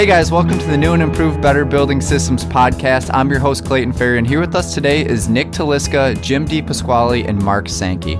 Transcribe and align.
Hey 0.00 0.06
guys, 0.06 0.32
welcome 0.32 0.58
to 0.58 0.66
the 0.66 0.78
New 0.78 0.94
and 0.94 1.02
Improved 1.02 1.42
Better 1.42 1.66
Building 1.66 2.00
Systems 2.00 2.42
podcast. 2.42 3.10
I'm 3.12 3.28
your 3.28 3.38
host, 3.38 3.66
Clayton 3.66 3.92
Ferry, 3.92 4.16
and 4.16 4.26
here 4.26 4.40
with 4.40 4.54
us 4.54 4.72
today 4.72 5.04
is 5.04 5.28
Nick 5.28 5.48
Taliska, 5.48 6.18
Jim 6.22 6.48
DePasquale, 6.48 7.28
and 7.28 7.38
Mark 7.42 7.68
Sankey. 7.68 8.18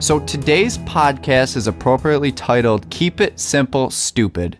So 0.00 0.18
today's 0.18 0.78
podcast 0.78 1.56
is 1.56 1.68
appropriately 1.68 2.32
titled 2.32 2.90
Keep 2.90 3.20
It 3.20 3.38
Simple, 3.38 3.90
Stupid. 3.90 4.58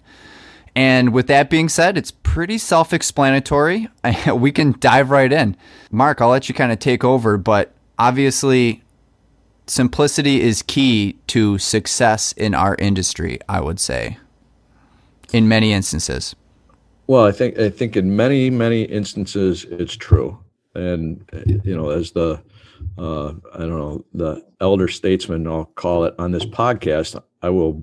And 0.77 1.13
with 1.13 1.27
that 1.27 1.51
being 1.51 1.69
said, 1.69 1.99
it's 1.99 2.13
pretty 2.13 2.59
self 2.59 2.93
explanatory. 2.93 3.89
we 4.33 4.53
can 4.53 4.77
dive 4.79 5.11
right 5.11 5.33
in. 5.33 5.57
Mark, 5.91 6.21
I'll 6.21 6.29
let 6.29 6.49
you 6.49 6.55
kind 6.55 6.71
of 6.71 6.79
take 6.79 7.03
over, 7.03 7.37
but 7.37 7.73
obviously, 7.99 8.85
simplicity 9.67 10.41
is 10.41 10.63
key 10.63 11.19
to 11.27 11.59
success 11.59 12.31
in 12.31 12.55
our 12.55 12.77
industry, 12.77 13.41
I 13.49 13.61
would 13.61 13.81
say, 13.81 14.19
in 15.33 15.49
many 15.49 15.73
instances. 15.73 16.37
Well, 17.07 17.25
I 17.25 17.33
think 17.33 17.59
I 17.59 17.69
think 17.69 17.97
in 17.97 18.17
many 18.17 18.49
many 18.49 18.83
instances 18.83 19.65
it's 19.71 19.95
true, 19.95 20.39
and 20.75 21.23
you 21.65 21.77
know, 21.77 21.91
as 21.91 22.13
the 22.13 22.43
uh, 22.97 23.35
I 23.55 23.59
don't 23.59 23.79
know 23.79 24.05
the 24.15 24.45
elder 24.61 24.89
statesman, 24.89 25.47
I'll 25.47 25.67
call 25.67 26.05
it 26.05 26.15
on 26.19 26.33
this 26.33 26.47
podcast, 26.47 27.21
I 27.43 27.51
will 27.51 27.83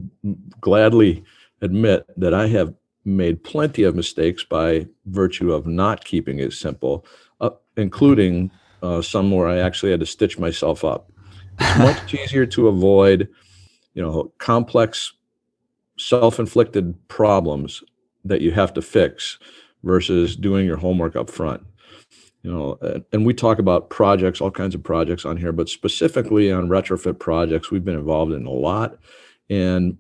gladly 0.59 1.23
admit 1.61 2.05
that 2.17 2.33
I 2.33 2.47
have 2.47 2.73
made 3.05 3.43
plenty 3.43 3.83
of 3.83 3.95
mistakes 3.95 4.43
by 4.43 4.87
virtue 5.05 5.53
of 5.53 5.67
not 5.67 6.03
keeping 6.03 6.39
it 6.39 6.53
simple, 6.53 7.05
uh, 7.41 7.51
including 7.77 8.49
uh, 8.81 9.01
some 9.03 9.29
where 9.29 9.47
I 9.47 9.59
actually 9.59 9.91
had 9.91 9.99
to 9.99 10.05
stitch 10.05 10.39
myself 10.39 10.83
up. 10.83 11.11
It's 11.59 11.77
much 11.79 12.13
easier 12.13 12.47
to 12.47 12.67
avoid, 12.69 13.29
you 13.93 14.01
know, 14.01 14.31
complex, 14.39 15.13
self-inflicted 15.97 17.07
problems 17.07 17.83
that 18.25 18.41
you 18.41 18.51
have 18.51 18.73
to 18.73 18.81
fix 18.81 19.39
versus 19.83 20.35
doing 20.35 20.65
your 20.65 20.77
homework 20.77 21.15
up 21.15 21.29
front. 21.29 21.63
You 22.43 22.51
know, 22.51 23.01
and 23.11 23.25
we 23.25 23.33
talk 23.33 23.59
about 23.59 23.91
projects, 23.91 24.41
all 24.41 24.49
kinds 24.49 24.73
of 24.73 24.83
projects 24.83 25.25
on 25.25 25.37
here, 25.37 25.51
but 25.51 25.69
specifically 25.69 26.51
on 26.51 26.69
retrofit 26.69 27.19
projects, 27.19 27.69
we've 27.69 27.85
been 27.85 27.97
involved 27.97 28.31
in 28.31 28.45
a 28.45 28.51
lot. 28.51 28.97
And 29.49 29.97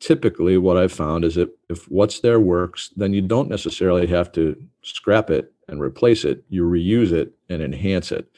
typically 0.00 0.58
what 0.58 0.76
I've 0.76 0.92
found 0.92 1.24
is 1.24 1.36
that 1.36 1.50
if 1.68 1.88
what's 1.90 2.20
there 2.20 2.40
works, 2.40 2.90
then 2.96 3.12
you 3.12 3.22
don't 3.22 3.48
necessarily 3.48 4.06
have 4.08 4.32
to 4.32 4.56
scrap 4.82 5.30
it 5.30 5.52
and 5.68 5.80
replace 5.80 6.24
it. 6.24 6.44
You 6.48 6.64
reuse 6.64 7.12
it 7.12 7.32
and 7.48 7.62
enhance 7.62 8.10
it. 8.10 8.28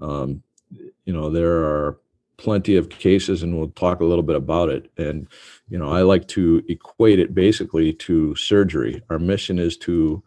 Um, 0.00 0.42
you 0.70 1.12
know, 1.12 1.30
there 1.30 1.64
are 1.64 1.98
plenty 2.38 2.76
of 2.76 2.88
cases, 2.88 3.42
and 3.42 3.58
we'll 3.58 3.68
talk 3.70 4.00
a 4.00 4.04
little 4.04 4.22
bit 4.22 4.36
about 4.36 4.70
it. 4.70 4.90
And, 4.96 5.26
you 5.68 5.78
know, 5.78 5.90
I 5.90 6.02
like 6.02 6.26
to 6.28 6.64
equate 6.68 7.18
it 7.18 7.34
basically 7.34 7.92
to 7.94 8.34
surgery. 8.36 9.02
Our 9.10 9.18
mission 9.18 9.58
is 9.58 9.76
to 9.78 10.22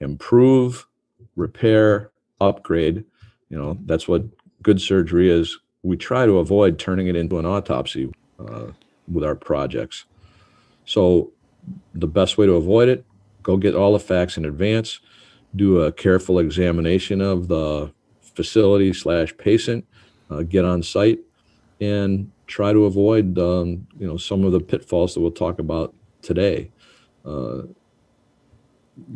improve, 0.00 0.86
repair, 1.36 2.10
upgrade. 2.40 3.04
You 3.48 3.58
know, 3.58 3.78
that's 3.86 4.06
what 4.06 4.24
good 4.62 4.80
surgery 4.80 5.30
is. 5.30 5.56
We 5.82 5.96
try 5.96 6.26
to 6.26 6.38
avoid 6.38 6.78
turning 6.78 7.06
it 7.06 7.16
into 7.16 7.38
an 7.38 7.46
autopsy 7.46 8.12
uh, 8.38 8.66
with 9.10 9.24
our 9.24 9.36
projects. 9.36 10.04
So 10.84 11.32
the 11.94 12.08
best 12.08 12.38
way 12.38 12.46
to 12.46 12.54
avoid 12.54 12.88
it, 12.88 13.04
go 13.42 13.56
get 13.56 13.74
all 13.74 13.92
the 13.92 14.00
facts 14.00 14.36
in 14.36 14.44
advance, 14.44 14.98
do 15.54 15.80
a 15.80 15.92
careful 15.92 16.40
examination 16.40 17.20
of 17.20 17.46
the 17.46 17.92
facility 18.20 18.92
slash 18.92 19.36
patient, 19.36 19.84
uh, 20.30 20.42
get 20.42 20.64
on 20.64 20.82
site, 20.82 21.20
and 21.82 22.30
try 22.46 22.72
to 22.72 22.84
avoid 22.84 23.36
um, 23.38 23.86
you 23.98 24.06
know 24.06 24.16
some 24.16 24.44
of 24.44 24.52
the 24.52 24.60
pitfalls 24.60 25.14
that 25.14 25.20
we'll 25.20 25.32
talk 25.32 25.58
about 25.58 25.92
today. 26.22 26.70
Uh, 27.24 27.62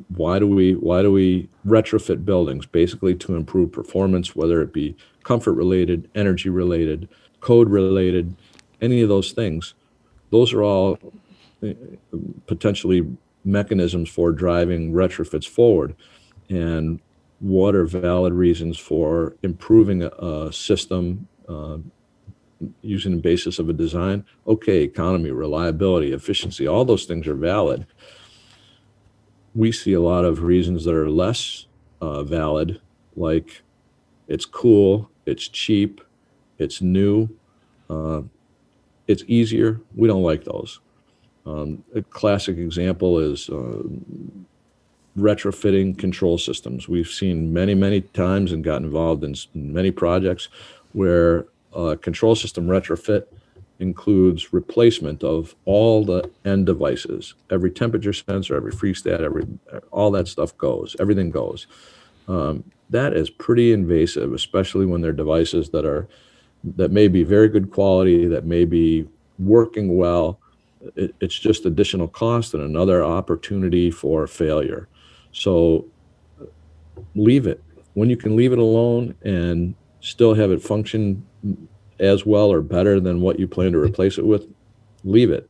why 0.09 0.38
do 0.38 0.47
we 0.49 0.75
why 0.75 1.00
do 1.03 1.12
we 1.12 1.49
retrofit 1.65 2.25
buildings? 2.25 2.66
Basically 2.66 3.15
to 3.15 3.37
improve 3.37 3.71
performance, 3.71 4.34
whether 4.34 4.60
it 4.62 4.72
be 4.72 4.97
comfort 5.22 5.53
related, 5.53 6.10
energy 6.15 6.49
related, 6.49 7.09
code 7.41 7.69
related, 7.69 8.34
any 8.81 9.00
of 9.00 9.09
those 9.09 9.31
things. 9.32 9.75
Those 10.31 10.53
are 10.53 10.62
all 10.62 10.99
potentially 12.47 13.06
mechanisms 13.44 14.09
for 14.09 14.32
driving 14.32 14.93
retrofits 14.93 15.49
forward 15.49 15.94
and 16.50 17.00
what 17.38 17.75
are 17.75 17.87
valid 17.87 18.32
reasons 18.32 18.76
for 18.76 19.37
improving 19.43 20.03
a, 20.03 20.09
a 20.09 20.53
system 20.53 21.28
uh, 21.49 21.78
using 22.83 23.12
the 23.12 23.21
basis 23.21 23.59
of 23.59 23.69
a 23.69 23.72
design 23.72 24.25
okay 24.47 24.83
economy 24.83 25.31
reliability 25.31 26.12
efficiency 26.12 26.67
all 26.67 26.84
those 26.84 27.05
things 27.05 27.27
are 27.27 27.34
valid. 27.34 27.87
We 29.55 29.72
see 29.72 29.94
a 29.94 30.00
lot 30.00 30.25
of 30.25 30.43
reasons 30.43 30.84
that 30.84 30.94
are 30.94 31.11
less 31.11 31.67
uh, 32.00 32.22
valid 32.22 32.81
like 33.17 33.62
it's 34.28 34.44
cool 34.44 35.11
it's 35.27 35.49
cheap 35.49 36.00
it's 36.59 36.81
new 36.81 37.28
uh, 37.89 38.22
it's 39.06 39.25
easier. 39.27 39.81
We 39.94 40.09
don't 40.09 40.23
like 40.23 40.44
those. 40.44 40.81
Um, 41.44 41.84
a 41.94 42.03
classic 42.03 42.59
example 42.59 43.19
is 43.19 43.49
uh, 43.49 43.83
retrofitting 45.17 45.97
control 45.97 46.38
systems. 46.38 46.88
We've 46.88 47.09
seen 47.09 47.53
many, 47.53 47.75
many 47.75 48.00
times 48.00 48.53
and 48.53 48.65
got 48.65 48.83
involved 48.83 49.23
in 49.23 49.34
many 49.55 49.93
projects 49.93 50.49
where 50.93 51.47
a 51.76 51.97
control 51.97 52.34
system 52.34 52.66
retrofit 52.66 53.26
includes 53.78 54.53
replacement 54.53 55.22
of 55.22 55.54
all 55.66 56.04
the 56.04 56.28
end 56.44 56.66
devices, 56.66 57.34
every 57.50 57.70
temperature 57.70 58.12
sensor, 58.12 58.56
every 58.56 58.72
freezestat, 58.72 59.20
every 59.20 59.47
all 59.91 60.10
that 60.10 60.26
stuff 60.26 60.56
goes. 60.56 60.97
Everything 60.98 61.31
goes. 61.31 61.66
Um, 62.26 62.64
that 62.91 63.12
is 63.12 63.28
pretty 63.28 63.72
invasive, 63.72 64.32
especially 64.32 64.87
when 64.87 65.00
they're 65.03 65.12
devices 65.12 65.70
that 65.70 65.84
are 65.84 66.09
that 66.64 66.91
may 66.91 67.06
be 67.06 67.22
very 67.22 67.48
good 67.48 67.70
quality, 67.70 68.26
that 68.26 68.44
may 68.44 68.64
be 68.64 69.06
working 69.38 69.97
well, 69.97 70.41
it, 70.97 71.14
it's 71.20 71.38
just 71.38 71.66
additional 71.66 72.08
cost 72.08 72.54
and 72.54 72.62
another 72.62 73.04
opportunity 73.04 73.91
for 73.91 74.26
failure. 74.26 74.88
So 75.32 75.87
leave 77.14 77.47
it. 77.47 77.62
When 77.94 78.10
you 78.10 78.16
can 78.16 78.37
leave 78.37 78.53
it 78.53 78.58
alone 78.58 79.14
and 79.22 79.75
still 80.00 80.34
have 80.34 80.50
it 80.50 80.62
function 80.62 81.25
as 81.99 82.27
well 82.27 82.53
or 82.53 82.61
better 82.61 83.01
than 83.01 83.21
what 83.21 83.39
you 83.39 83.49
plan 83.49 83.73
to 83.73 83.79
replace 83.79 84.19
it 84.19 84.27
with, 84.27 84.47
leave 85.05 85.31
it. 85.31 85.49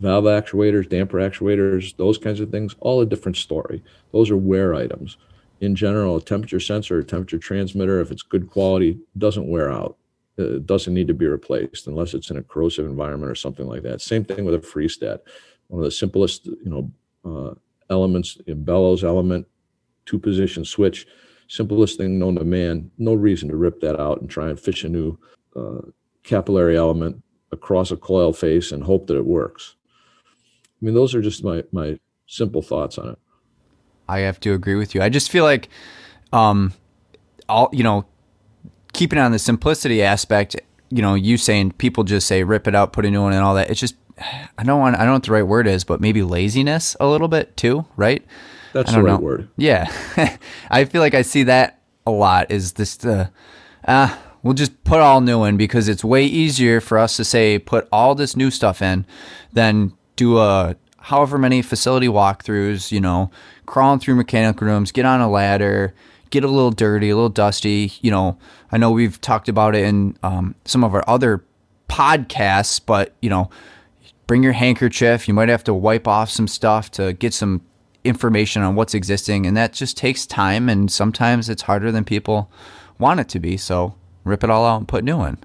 Valve 0.00 0.24
actuators, 0.24 0.88
damper 0.88 1.18
actuators, 1.18 1.96
those 1.96 2.16
kinds 2.16 2.40
of 2.40 2.50
things, 2.50 2.74
all 2.80 3.00
a 3.00 3.06
different 3.06 3.36
story. 3.36 3.82
Those 4.12 4.30
are 4.30 4.36
wear 4.36 4.74
items. 4.74 5.18
In 5.60 5.74
general, 5.74 6.16
a 6.16 6.22
temperature 6.22 6.60
sensor, 6.60 6.98
a 6.98 7.04
temperature 7.04 7.38
transmitter, 7.38 8.00
if 8.00 8.10
it's 8.10 8.22
good 8.22 8.48
quality, 8.48 8.98
doesn't 9.18 9.48
wear 9.48 9.70
out 9.70 9.98
uh, 10.40 10.58
doesn't 10.64 10.94
need 10.94 11.08
to 11.08 11.14
be 11.14 11.26
replaced 11.26 11.86
unless 11.86 12.14
it's 12.14 12.30
in 12.30 12.36
a 12.36 12.42
corrosive 12.42 12.86
environment 12.86 13.30
or 13.30 13.34
something 13.34 13.66
like 13.66 13.82
that. 13.82 14.00
Same 14.00 14.24
thing 14.24 14.44
with 14.44 14.54
a 14.54 14.58
freezestat. 14.58 15.20
One 15.68 15.80
of 15.80 15.84
the 15.84 15.90
simplest, 15.90 16.46
you 16.46 16.58
know, 16.64 16.90
uh, 17.24 17.54
elements, 17.90 18.38
bellows 18.46 19.04
element, 19.04 19.46
two 20.06 20.18
position 20.18 20.64
switch, 20.64 21.06
simplest 21.50 21.98
thing 21.98 22.16
known 22.18 22.36
to 22.36 22.44
man. 22.44 22.92
No 22.96 23.12
reason 23.12 23.48
to 23.48 23.56
rip 23.56 23.80
that 23.80 24.00
out 24.00 24.20
and 24.20 24.30
try 24.30 24.48
and 24.48 24.58
fish 24.58 24.84
a 24.84 24.88
new 24.88 25.18
uh, 25.56 25.80
capillary 26.22 26.76
element 26.76 27.22
across 27.50 27.90
a 27.90 27.96
coil 27.96 28.32
face 28.32 28.70
and 28.70 28.84
hope 28.84 29.08
that 29.08 29.16
it 29.16 29.26
works. 29.26 29.74
I 30.80 30.84
mean, 30.84 30.94
those 30.94 31.14
are 31.14 31.20
just 31.20 31.42
my 31.42 31.64
my 31.72 31.98
simple 32.26 32.62
thoughts 32.62 32.98
on 32.98 33.08
it. 33.10 33.18
I 34.08 34.20
have 34.20 34.38
to 34.40 34.54
agree 34.54 34.76
with 34.76 34.94
you. 34.94 35.02
I 35.02 35.08
just 35.08 35.30
feel 35.30 35.42
like, 35.42 35.68
um, 36.32 36.72
all 37.48 37.68
you 37.72 37.82
know, 37.82 38.06
keeping 38.92 39.18
on 39.18 39.32
the 39.32 39.38
simplicity 39.40 40.02
aspect, 40.02 40.54
you 40.88 41.02
know, 41.02 41.14
you 41.14 41.36
saying 41.36 41.72
people 41.72 42.04
just 42.04 42.28
say 42.28 42.44
rip 42.44 42.68
it 42.68 42.76
out, 42.76 42.92
put 42.92 43.04
a 43.04 43.10
new 43.10 43.22
one 43.22 43.32
and 43.32 43.42
all 43.42 43.56
that. 43.56 43.70
It's 43.70 43.80
just 43.80 43.96
I 44.56 44.62
don't 44.62 44.78
want 44.78 44.94
I 44.94 44.98
don't 45.00 45.08
know 45.08 45.12
what 45.14 45.24
the 45.24 45.32
right 45.32 45.42
word 45.42 45.66
is, 45.66 45.82
but 45.82 46.00
maybe 46.00 46.22
laziness 46.22 46.96
a 47.00 47.08
little 47.08 47.28
bit 47.28 47.56
too, 47.56 47.86
right? 47.96 48.24
That's 48.72 48.92
the 48.92 49.02
right 49.02 49.12
know. 49.12 49.18
word. 49.18 49.48
Yeah. 49.56 49.92
I 50.70 50.84
feel 50.84 51.00
like 51.00 51.14
I 51.14 51.22
see 51.22 51.44
that 51.44 51.80
a 52.06 52.10
lot 52.10 52.50
is 52.50 52.72
this 52.72 53.04
uh 53.04 53.28
uh 53.84 54.16
we'll 54.42 54.54
just 54.54 54.82
put 54.84 55.00
all 55.00 55.20
new 55.20 55.44
in 55.44 55.56
because 55.56 55.88
it's 55.88 56.02
way 56.02 56.24
easier 56.24 56.80
for 56.80 56.98
us 56.98 57.16
to 57.16 57.24
say 57.24 57.58
put 57.58 57.88
all 57.92 58.14
this 58.14 58.36
new 58.36 58.50
stuff 58.50 58.80
in 58.80 59.04
than 59.52 59.92
do 60.16 60.38
a 60.38 60.76
however 60.98 61.38
many 61.38 61.62
facility 61.62 62.08
walkthroughs, 62.08 62.92
you 62.92 63.00
know, 63.00 63.30
crawling 63.66 64.00
through 64.00 64.14
mechanical 64.14 64.66
rooms, 64.66 64.92
get 64.92 65.04
on 65.04 65.20
a 65.20 65.30
ladder, 65.30 65.94
get 66.30 66.44
a 66.44 66.48
little 66.48 66.70
dirty, 66.70 67.10
a 67.10 67.14
little 67.14 67.30
dusty. 67.30 67.92
You 68.00 68.10
know, 68.10 68.38
I 68.70 68.78
know 68.78 68.90
we've 68.90 69.20
talked 69.20 69.48
about 69.48 69.74
it 69.74 69.84
in 69.84 70.16
um, 70.22 70.54
some 70.64 70.84
of 70.84 70.94
our 70.94 71.04
other 71.06 71.44
podcasts, 71.88 72.80
but 72.84 73.14
you 73.20 73.30
know, 73.30 73.50
bring 74.26 74.42
your 74.42 74.52
handkerchief. 74.52 75.26
You 75.26 75.34
might 75.34 75.48
have 75.48 75.64
to 75.64 75.74
wipe 75.74 76.06
off 76.06 76.30
some 76.30 76.48
stuff 76.48 76.90
to 76.92 77.12
get 77.12 77.34
some 77.34 77.62
information 78.04 78.62
on 78.62 78.74
what's 78.74 78.94
existing, 78.94 79.46
and 79.46 79.56
that 79.56 79.72
just 79.72 79.96
takes 79.96 80.26
time. 80.26 80.68
And 80.68 80.90
sometimes 80.90 81.48
it's 81.48 81.62
harder 81.62 81.92
than 81.92 82.04
people 82.04 82.50
want 82.98 83.20
it 83.20 83.28
to 83.30 83.40
be. 83.40 83.56
So 83.56 83.94
rip 84.24 84.44
it 84.44 84.50
all 84.50 84.66
out 84.66 84.78
and 84.78 84.88
put 84.88 85.04
new 85.04 85.22
in. 85.24 85.38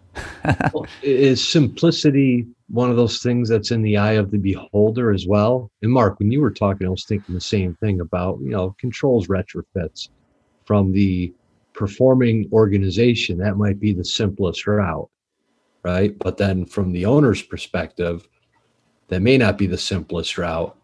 well, 0.73 0.87
is 1.01 1.45
simplicity 1.45 2.47
one 2.69 2.89
of 2.89 2.95
those 2.95 3.19
things 3.19 3.49
that's 3.49 3.71
in 3.71 3.81
the 3.81 3.97
eye 3.97 4.13
of 4.13 4.31
the 4.31 4.37
beholder 4.37 5.11
as 5.11 5.25
well? 5.27 5.71
And 5.81 5.91
Mark, 5.91 6.19
when 6.19 6.31
you 6.31 6.41
were 6.41 6.51
talking, 6.51 6.87
I 6.87 6.89
was 6.89 7.05
thinking 7.05 7.35
the 7.35 7.41
same 7.41 7.75
thing 7.75 7.99
about, 7.99 8.39
you 8.41 8.49
know, 8.49 8.75
controls 8.79 9.27
retrofits 9.27 10.09
from 10.65 10.91
the 10.91 11.33
performing 11.73 12.49
organization. 12.51 13.37
That 13.37 13.57
might 13.57 13.79
be 13.79 13.93
the 13.93 14.05
simplest 14.05 14.65
route, 14.65 15.09
right? 15.83 16.17
But 16.17 16.37
then 16.37 16.65
from 16.65 16.91
the 16.91 17.05
owner's 17.05 17.41
perspective, 17.41 18.27
that 19.09 19.21
may 19.21 19.37
not 19.37 19.57
be 19.57 19.67
the 19.67 19.77
simplest 19.77 20.37
route. 20.37 20.75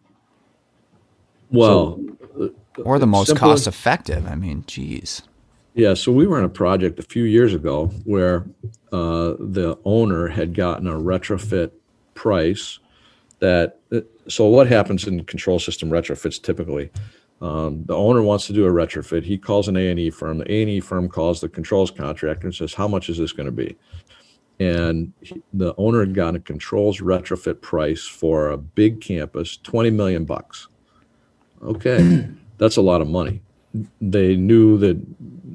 Well, 1.51 1.99
so, 2.37 2.53
or 2.83 2.99
the 2.99 3.07
most 3.07 3.35
cost 3.35 3.67
effective. 3.67 4.25
I 4.25 4.35
mean, 4.35 4.63
geez. 4.67 5.21
Yeah, 5.73 5.93
so 5.93 6.11
we 6.11 6.27
were 6.27 6.37
in 6.37 6.43
a 6.43 6.49
project 6.49 6.99
a 6.99 7.03
few 7.03 7.23
years 7.23 7.53
ago 7.53 7.87
where 8.03 8.45
uh, 8.91 9.35
the 9.39 9.77
owner 9.85 10.27
had 10.27 10.53
gotten 10.53 10.87
a 10.87 10.93
retrofit 10.93 11.71
price 12.13 12.79
that. 13.39 13.79
So 14.27 14.47
what 14.47 14.67
happens 14.67 15.07
in 15.07 15.23
control 15.25 15.59
system 15.59 15.89
retrofits 15.89 16.41
typically? 16.41 16.91
Um, 17.41 17.83
the 17.85 17.95
owner 17.95 18.21
wants 18.21 18.45
to 18.47 18.53
do 18.53 18.65
a 18.67 18.69
retrofit. 18.69 19.23
He 19.23 19.37
calls 19.37 19.67
an 19.67 19.75
A 19.75 19.89
and 19.89 19.99
E 19.99 20.09
firm. 20.11 20.37
The 20.37 20.51
A 20.51 20.61
and 20.61 20.69
E 20.69 20.79
firm 20.79 21.09
calls 21.09 21.41
the 21.41 21.49
controls 21.49 21.89
contractor 21.89 22.47
and 22.47 22.55
says, 22.55 22.73
"How 22.73 22.87
much 22.87 23.09
is 23.09 23.17
this 23.17 23.31
going 23.31 23.47
to 23.47 23.51
be?" 23.51 23.75
And 24.59 25.11
he, 25.21 25.41
the 25.53 25.73
owner 25.77 26.01
had 26.01 26.13
gotten 26.13 26.35
a 26.35 26.39
controls 26.39 26.99
retrofit 26.99 27.61
price 27.61 28.05
for 28.05 28.51
a 28.51 28.57
big 28.57 29.01
campus, 29.01 29.57
twenty 29.57 29.89
million 29.89 30.23
bucks. 30.23 30.67
Okay, 31.63 32.27
that's 32.57 32.77
a 32.77 32.81
lot 32.81 33.01
of 33.01 33.07
money 33.07 33.41
they 34.01 34.35
knew 34.35 34.77
that 34.77 34.99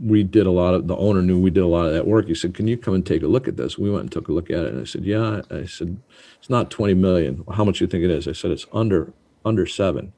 we 0.02 0.22
did 0.22 0.46
a 0.46 0.50
lot 0.50 0.74
of 0.74 0.86
the 0.88 0.96
owner 0.96 1.22
knew 1.22 1.38
we 1.38 1.50
did 1.50 1.62
a 1.62 1.66
lot 1.66 1.86
of 1.86 1.92
that 1.92 2.06
work. 2.06 2.26
He 2.26 2.34
said, 2.34 2.54
"Can 2.54 2.66
you 2.66 2.76
come 2.76 2.94
and 2.94 3.04
take 3.04 3.22
a 3.22 3.26
look 3.26 3.48
at 3.48 3.56
this?" 3.56 3.78
We 3.78 3.90
went 3.90 4.02
and 4.02 4.12
took 4.12 4.28
a 4.28 4.32
look 4.32 4.50
at 4.50 4.64
it, 4.64 4.72
and 4.72 4.80
I 4.80 4.84
said, 4.84 5.04
"Yeah." 5.04 5.42
I 5.50 5.66
said, 5.66 5.98
"It's 6.38 6.50
not 6.50 6.70
twenty 6.70 6.94
million. 6.94 7.44
How 7.52 7.64
much 7.64 7.78
do 7.78 7.84
you 7.84 7.88
think 7.88 8.04
it 8.04 8.10
is?" 8.10 8.26
I 8.26 8.32
said, 8.32 8.50
"It's 8.50 8.66
under 8.72 9.12
under 9.44 9.66
seven. 9.66 10.12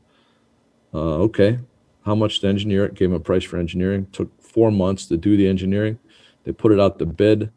Uh, 0.94 1.16
okay. 1.24 1.58
How 2.04 2.14
much 2.14 2.40
to 2.40 2.48
engineer 2.48 2.86
it? 2.86 2.94
Gave 2.94 3.10
him 3.10 3.16
a 3.16 3.20
price 3.20 3.44
for 3.44 3.58
engineering. 3.58 4.06
Took 4.12 4.40
four 4.40 4.70
months 4.70 5.06
to 5.06 5.16
do 5.16 5.36
the 5.36 5.48
engineering. 5.48 5.98
They 6.44 6.52
put 6.52 6.72
it 6.72 6.80
out 6.80 6.98
the 6.98 7.06
bid. 7.06 7.50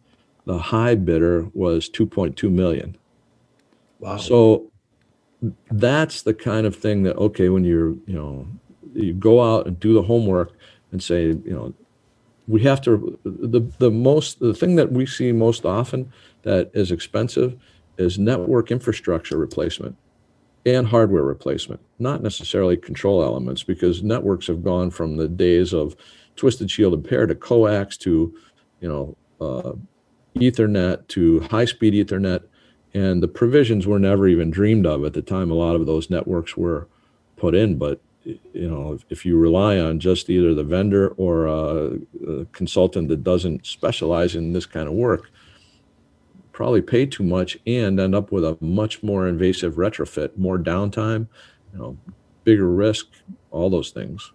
The 0.46 0.58
high 0.58 0.96
bidder 0.96 1.48
was 1.54 1.88
two 1.88 2.06
point 2.06 2.36
two 2.36 2.50
million. 2.50 2.98
Wow. 4.00 4.18
So 4.18 4.71
that's 5.72 6.22
the 6.22 6.34
kind 6.34 6.68
of 6.68 6.76
thing 6.76 7.04
that 7.04 7.16
okay 7.18 7.50
when 7.50 7.64
you're 7.64 7.96
you 8.06 8.14
know 8.14 8.48
you 8.94 9.14
go 9.14 9.42
out 9.42 9.68
and 9.68 9.80
do 9.80 9.94
the 9.94 10.02
homework 10.02 10.54
and 10.92 11.02
say, 11.02 11.28
you 11.28 11.42
know, 11.46 11.74
we 12.48 12.62
have 12.62 12.82
to 12.82 13.20
the 13.24 13.62
the 13.80 13.92
most 13.92 14.40
the 14.40 14.54
thing 14.54 14.76
that 14.76 14.92
we 14.92 15.06
see 15.06 15.32
most 15.32 15.66
often 15.66 16.12
that 16.42 16.72
is 16.74 16.92
expensive 16.92 17.56
is 17.98 18.18
network 18.18 18.72
infrastructure 18.72 19.38
replacement 19.38 19.96
and 20.66 20.88
hardware 20.88 21.24
replacement, 21.24 21.80
not 22.00 22.22
necessarily 22.22 22.78
control 22.78 23.24
elements, 23.24 23.64
because 23.64 24.04
networks 24.04 24.48
have 24.48 24.64
gone 24.64 24.92
from 24.92 25.18
the 25.18 25.28
days 25.28 25.74
of 25.74 25.96
twisted 26.36 26.70
shielded 26.70 27.08
pair 27.08 27.26
to 27.26 27.36
coax 27.36 27.98
to, 27.98 28.34
you 28.80 28.88
know, 28.88 29.18
uh, 29.40 29.74
Ethernet 30.36 31.08
to 31.08 31.40
high 31.42 31.66
speed 31.66 31.94
Ethernet, 31.94 32.44
and 32.94 33.24
the 33.24 33.28
provisions 33.28 33.88
were 33.88 34.00
never 34.00 34.28
even 34.28 34.52
dreamed 34.52 34.86
of 34.86 35.06
at 35.06 35.14
the 35.14 35.22
time. 35.22 35.50
A 35.50 35.56
lot 35.56 35.76
of 35.76 35.86
those 35.86 36.10
networks 36.10 36.58
were 36.58 36.88
put 37.38 37.56
in, 37.56 37.78
but 37.78 38.02
you 38.24 38.70
know, 38.70 39.00
if 39.10 39.26
you 39.26 39.38
rely 39.38 39.80
on 39.80 40.00
just 40.00 40.30
either 40.30 40.54
the 40.54 40.64
vendor 40.64 41.10
or 41.18 41.48
a, 41.48 42.00
a, 42.28 42.46
consultant 42.52 43.08
that 43.08 43.24
doesn't 43.24 43.66
specialize 43.66 44.36
in 44.36 44.54
this 44.54 44.66
kind 44.66 44.88
of 44.88 44.94
work, 44.94 45.32
probably 46.52 46.82
pay 46.82 47.06
too 47.06 47.24
much 47.24 47.58
and 47.66 48.00
end 48.00 48.14
up 48.14 48.32
with 48.32 48.46
a 48.46 48.58
much 48.62 49.02
more 49.02 49.28
invasive 49.28 49.76
retrofit, 49.76 50.38
more 50.38 50.60
downtime, 50.60 51.28
you 51.74 51.80
know, 51.80 51.98
bigger 52.44 52.70
risk, 52.70 53.08
all 53.50 53.70
those 53.70 53.90
things. 53.90 54.32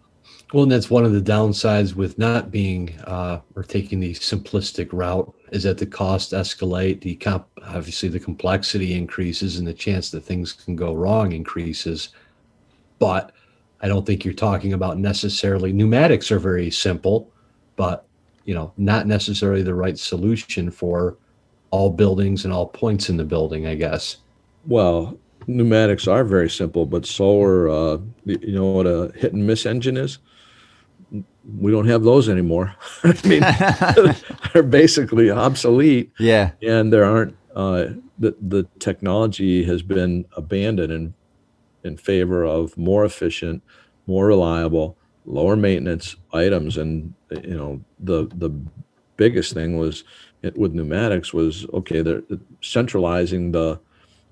Well, 0.53 0.63
and 0.63 0.71
that's 0.71 0.91
one 0.91 1.05
of 1.05 1.13
the 1.13 1.21
downsides 1.21 1.95
with 1.95 2.19
not 2.19 2.53
being 2.53 2.97
uh, 3.01 3.41
or 3.57 3.65
taking 3.65 3.99
the 3.99 4.15
simplistic 4.15 4.89
route 4.93 5.33
is 5.51 5.65
that 5.65 5.79
the 5.79 5.87
cost 5.87 6.33
escalate, 6.33 7.01
the 7.01 7.17
comp, 7.17 7.49
obviously 7.65 8.09
the 8.09 8.21
complexity 8.21 8.95
increases, 8.95 9.59
and 9.59 9.67
the 9.67 9.75
chance 9.75 10.11
that 10.11 10.21
things 10.21 10.53
can 10.53 10.77
go 10.77 10.95
wrong 10.95 11.33
increases. 11.33 12.11
But 13.01 13.33
I 13.83 13.89
don't 13.89 14.07
think 14.07 14.25
you're 14.25 14.35
talking 14.35 14.73
about 14.73 14.99
necessarily 14.99 15.73
pneumatics 15.73 16.31
are 16.31 16.39
very 16.39 16.71
simple, 16.71 17.31
but 17.75 18.07
you 18.45 18.55
know, 18.55 18.73
not 18.77 19.09
necessarily 19.09 19.63
the 19.63 19.75
right 19.75 19.99
solution 19.99 20.71
for 20.71 21.17
all 21.73 21.91
buildings 21.91 22.45
and 22.45 22.55
all 22.55 22.69
points 22.69 23.09
in 23.11 23.17
the 23.17 23.25
building, 23.25 23.67
I 23.67 23.75
guess. 23.75 24.19
Well, 24.65 25.19
pneumatics 25.49 26.07
are 26.07 26.23
very 26.23 26.49
simple, 26.49 26.87
but 26.87 27.05
so 27.05 27.43
are 27.43 27.69
uh, 27.69 27.99
you 28.25 28.53
know 28.53 28.67
what 28.67 28.87
a 28.87 29.13
hit 29.17 29.33
and 29.33 29.45
miss 29.45 29.67
engine 29.67 29.97
is. 29.97 30.19
We 31.11 31.71
don't 31.71 31.87
have 31.87 32.03
those 32.03 32.29
anymore. 32.29 32.75
I 33.05 33.15
mean, 33.25 34.15
they're 34.53 34.63
basically 34.63 35.31
obsolete. 35.31 36.13
Yeah, 36.19 36.53
and 36.63 36.93
there 36.93 37.05
aren't. 37.05 37.37
Uh, 37.55 37.87
the 38.19 38.35
the 38.41 38.67
technology 38.79 39.65
has 39.65 39.83
been 39.83 40.27
abandoned 40.37 40.93
and 40.93 41.15
in 41.85 41.97
favor 41.97 42.45
of 42.45 42.77
more 42.77 43.05
efficient, 43.05 43.63
more 44.07 44.27
reliable, 44.27 44.97
lower 45.25 45.57
maintenance 45.57 46.17
items. 46.33 46.77
And 46.77 47.15
you 47.31 47.57
know, 47.57 47.81
the 47.99 48.29
the 48.35 48.51
biggest 49.17 49.55
thing 49.55 49.79
was 49.79 50.05
it, 50.43 50.59
with 50.59 50.75
pneumatics 50.75 51.33
was 51.33 51.67
okay. 51.73 52.03
They're 52.03 52.23
centralizing 52.61 53.53
the 53.53 53.81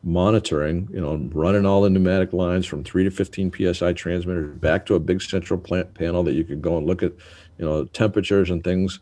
monitoring. 0.05 0.89
You 0.93 1.01
know, 1.01 1.29
running 1.33 1.67
all 1.67 1.83
the 1.83 1.91
pneumatic 1.91 2.33
lines 2.33 2.67
from 2.67 2.85
three 2.85 3.05
to 3.05 3.11
fifteen 3.11 3.51
psi 3.53 3.93
transmitters 3.93 4.57
back 4.59 4.87
to 4.87 4.95
a 4.95 5.01
big 5.01 5.23
central 5.23 5.59
plant 5.59 5.95
panel 5.95 6.23
that 6.25 6.35
you 6.35 6.45
could 6.45 6.63
go 6.63 6.79
and 6.79 6.87
look 6.87 7.03
at. 7.03 7.13
You 7.59 7.65
know, 7.65 7.85
temperatures 7.85 8.51
and 8.51 8.65
things. 8.65 9.01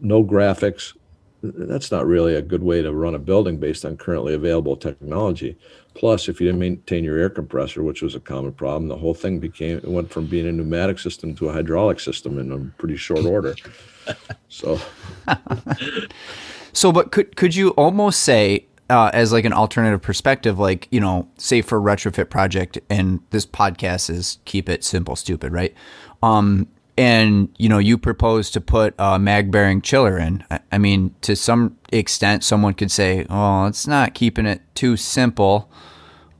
No 0.00 0.22
graphics, 0.22 0.94
that's 1.42 1.92
not 1.92 2.06
really 2.06 2.34
a 2.34 2.42
good 2.42 2.62
way 2.62 2.82
to 2.82 2.92
run 2.92 3.14
a 3.14 3.18
building 3.18 3.58
based 3.58 3.84
on 3.84 3.96
currently 3.96 4.34
available 4.34 4.76
technology. 4.76 5.56
Plus, 5.94 6.28
if 6.28 6.40
you 6.40 6.46
didn't 6.46 6.60
maintain 6.60 7.04
your 7.04 7.18
air 7.18 7.30
compressor, 7.30 7.82
which 7.82 8.02
was 8.02 8.14
a 8.14 8.20
common 8.20 8.52
problem, 8.52 8.88
the 8.88 8.96
whole 8.96 9.14
thing 9.14 9.38
became 9.38 9.78
it 9.78 9.88
went 9.88 10.10
from 10.10 10.26
being 10.26 10.46
a 10.46 10.52
pneumatic 10.52 10.98
system 10.98 11.34
to 11.36 11.48
a 11.48 11.52
hydraulic 11.52 12.00
system 12.00 12.38
in 12.38 12.52
a 12.52 12.58
pretty 12.78 12.96
short 12.96 13.24
order. 13.24 13.54
so, 14.48 14.80
so, 16.72 16.92
but 16.92 17.12
could 17.12 17.36
could 17.36 17.54
you 17.54 17.70
almost 17.70 18.20
say 18.22 18.66
uh, 18.90 19.10
as 19.12 19.32
like 19.32 19.44
an 19.44 19.52
alternative 19.52 20.02
perspective, 20.02 20.58
like 20.58 20.88
you 20.90 21.00
know, 21.00 21.28
say 21.36 21.62
for 21.62 21.80
retrofit 21.80 22.30
project, 22.30 22.78
and 22.88 23.20
this 23.30 23.46
podcast 23.46 24.10
is 24.10 24.38
keep 24.44 24.68
it 24.68 24.84
simple, 24.84 25.16
stupid, 25.16 25.52
right? 25.52 25.74
Um, 26.22 26.68
and 26.98 27.48
you 27.58 27.68
know 27.68 27.78
you 27.78 27.96
propose 27.96 28.50
to 28.50 28.60
put 28.60 28.94
a 28.98 29.18
mag 29.18 29.52
bearing 29.52 29.80
chiller 29.80 30.18
in. 30.18 30.44
I 30.72 30.78
mean 30.78 31.14
to 31.22 31.36
some 31.36 31.78
extent 31.92 32.42
someone 32.42 32.74
could 32.74 32.90
say 32.90 33.24
oh 33.30 33.66
it's 33.66 33.86
not 33.86 34.14
keeping 34.14 34.46
it 34.46 34.62
too 34.74 34.96
simple. 34.96 35.70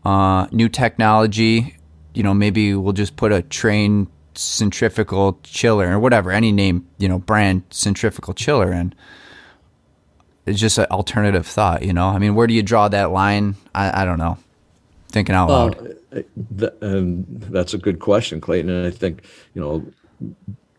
Uh, 0.05 0.47
new 0.51 0.69
technology 0.69 1.77
you 2.13 2.23
know 2.25 2.35
maybe 2.35 2.75
we'll 2.75 2.93
just 2.93 3.15
put 3.17 3.31
a 3.31 3.43
Trane 3.43 4.09
centrifugal 4.35 5.39
chiller 5.45 5.93
or 5.93 5.99
whatever 6.01 6.33
any 6.33 6.51
name 6.51 6.89
you 6.99 7.09
know 7.09 7.19
brand 7.19 7.63
centrifugal 7.71 8.35
chiller 8.35 8.73
in 8.73 8.93
it's 10.49 10.61
just 10.61 10.79
an 10.79 10.87
alternative 10.87 11.47
thought 11.47 11.83
you 11.83 11.93
know 11.93 12.07
i 12.07 12.19
mean 12.19 12.35
where 12.35 12.47
do 12.47 12.55
you 12.55 12.63
draw 12.63 12.89
that 12.89 13.11
line 13.11 13.55
i, 13.75 14.03
I 14.03 14.05
don't 14.05 14.19
know 14.19 14.39
thinking 15.11 15.35
out 15.35 15.49
well, 15.49 15.67
loud 15.69 16.25
and 16.83 17.27
that's 17.51 17.75
a 17.75 17.79
good 17.79 17.99
question 17.99 18.41
clayton 18.41 18.71
and 18.71 18.87
i 18.87 18.91
think 18.91 19.25
you 19.55 19.61
know 19.61 19.85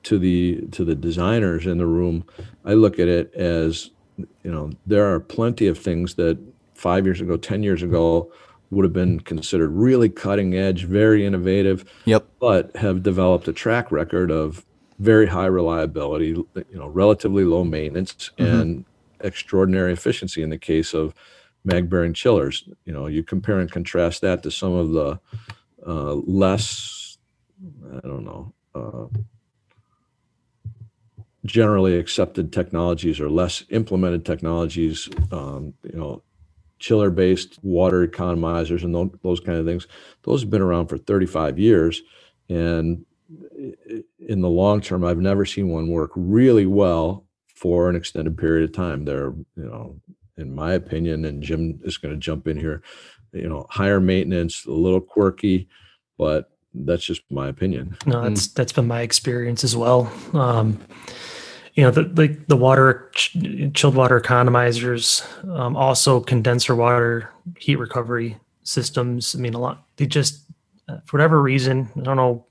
to 0.03 0.17
the 0.17 0.61
to 0.71 0.85
the 0.85 0.95
designers 0.95 1.65
in 1.65 1.77
the 1.77 1.85
room, 1.85 2.25
I 2.65 2.73
look 2.73 2.99
at 2.99 3.07
it 3.07 3.33
as 3.33 3.91
you 4.17 4.51
know 4.51 4.71
there 4.85 5.13
are 5.13 5.19
plenty 5.19 5.67
of 5.67 5.77
things 5.77 6.15
that 6.15 6.39
five 6.73 7.05
years 7.05 7.21
ago, 7.21 7.37
ten 7.37 7.63
years 7.63 7.83
ago 7.83 8.31
would 8.71 8.85
have 8.85 8.93
been 8.93 9.19
considered 9.19 9.69
really 9.69 10.09
cutting 10.09 10.55
edge, 10.55 10.85
very 10.85 11.25
innovative. 11.25 11.85
Yep. 12.05 12.25
But 12.39 12.75
have 12.75 13.03
developed 13.03 13.47
a 13.47 13.53
track 13.53 13.91
record 13.91 14.31
of 14.31 14.65
very 14.99 15.27
high 15.27 15.45
reliability, 15.45 16.27
you 16.27 16.65
know, 16.73 16.87
relatively 16.87 17.45
low 17.45 17.63
maintenance 17.63 18.31
mm-hmm. 18.37 18.61
and 18.61 18.85
extraordinary 19.21 19.93
efficiency 19.93 20.41
in 20.41 20.49
the 20.49 20.57
case 20.57 20.93
of 20.93 21.13
mag 21.63 21.89
bearing 21.89 22.13
chillers. 22.13 22.67
You 22.85 22.93
know, 22.93 23.07
you 23.07 23.23
compare 23.23 23.59
and 23.59 23.71
contrast 23.71 24.21
that 24.21 24.43
to 24.43 24.51
some 24.51 24.73
of 24.73 24.91
the 24.91 25.19
uh, 25.85 26.13
less, 26.13 27.17
I 27.95 28.07
don't 28.07 28.25
know, 28.25 28.53
uh, 28.75 29.19
generally 31.45 31.97
accepted 31.97 32.51
technologies 32.51 33.19
or 33.19 33.29
less 33.29 33.63
implemented 33.69 34.25
technologies, 34.25 35.09
um, 35.31 35.73
you 35.83 35.97
know, 35.97 36.21
chiller 36.79 37.09
based 37.09 37.59
water 37.61 38.07
economizers 38.07 38.83
and 38.83 38.95
those, 38.95 39.09
those 39.21 39.39
kind 39.39 39.57
of 39.57 39.65
things, 39.65 39.87
those 40.23 40.41
have 40.41 40.49
been 40.49 40.61
around 40.61 40.87
for 40.87 40.97
35 40.97 41.59
years. 41.59 42.01
And 42.47 43.05
in 44.19 44.41
the 44.41 44.49
long 44.49 44.81
term, 44.81 45.03
I've 45.03 45.19
never 45.19 45.45
seen 45.45 45.69
one 45.69 45.89
work 45.89 46.11
really 46.15 46.65
well 46.65 47.25
for 47.59 47.89
an 47.89 47.95
extended 47.95 48.37
period 48.37 48.69
of 48.69 48.75
time. 48.75 49.03
They're, 49.03 49.33
you 49.55 49.65
know, 49.65 49.99
in 50.37 50.55
my 50.55 50.73
opinion, 50.73 51.25
and 51.25 51.43
Jim 51.43 51.79
is 51.83 51.97
going 51.97 52.13
to 52.13 52.19
jump 52.19 52.47
in 52.47 52.57
here, 52.57 52.81
you 53.33 53.49
know, 53.49 53.65
higher 53.69 53.99
maintenance, 53.99 54.65
a 54.65 54.71
little 54.71 55.01
quirky, 55.01 55.67
but 56.17 56.51
that's 56.73 57.03
just 57.03 57.21
my 57.29 57.47
opinion. 57.49 57.97
No, 58.05 58.21
that's 58.23 58.47
mm. 58.47 58.53
that's 58.53 58.71
been 58.71 58.87
my 58.87 59.01
experience 59.01 59.63
as 59.63 59.75
well. 59.75 60.11
Um, 60.33 60.79
you 61.73 61.83
know, 61.83 61.91
the 61.91 62.03
the, 62.03 62.27
the 62.47 62.57
water 62.57 63.11
ch- 63.13 63.35
chilled 63.73 63.95
water 63.95 64.19
economizers, 64.19 65.23
um, 65.49 65.75
also 65.75 66.21
condenser 66.21 66.75
water 66.75 67.29
heat 67.57 67.75
recovery 67.75 68.37
systems. 68.63 69.35
I 69.35 69.39
mean, 69.39 69.53
a 69.53 69.59
lot. 69.59 69.83
They 69.97 70.05
just, 70.05 70.45
uh, 70.87 70.99
for 71.05 71.17
whatever 71.17 71.41
reason, 71.41 71.89
I 71.97 72.01
don't 72.01 72.17
know 72.17 72.45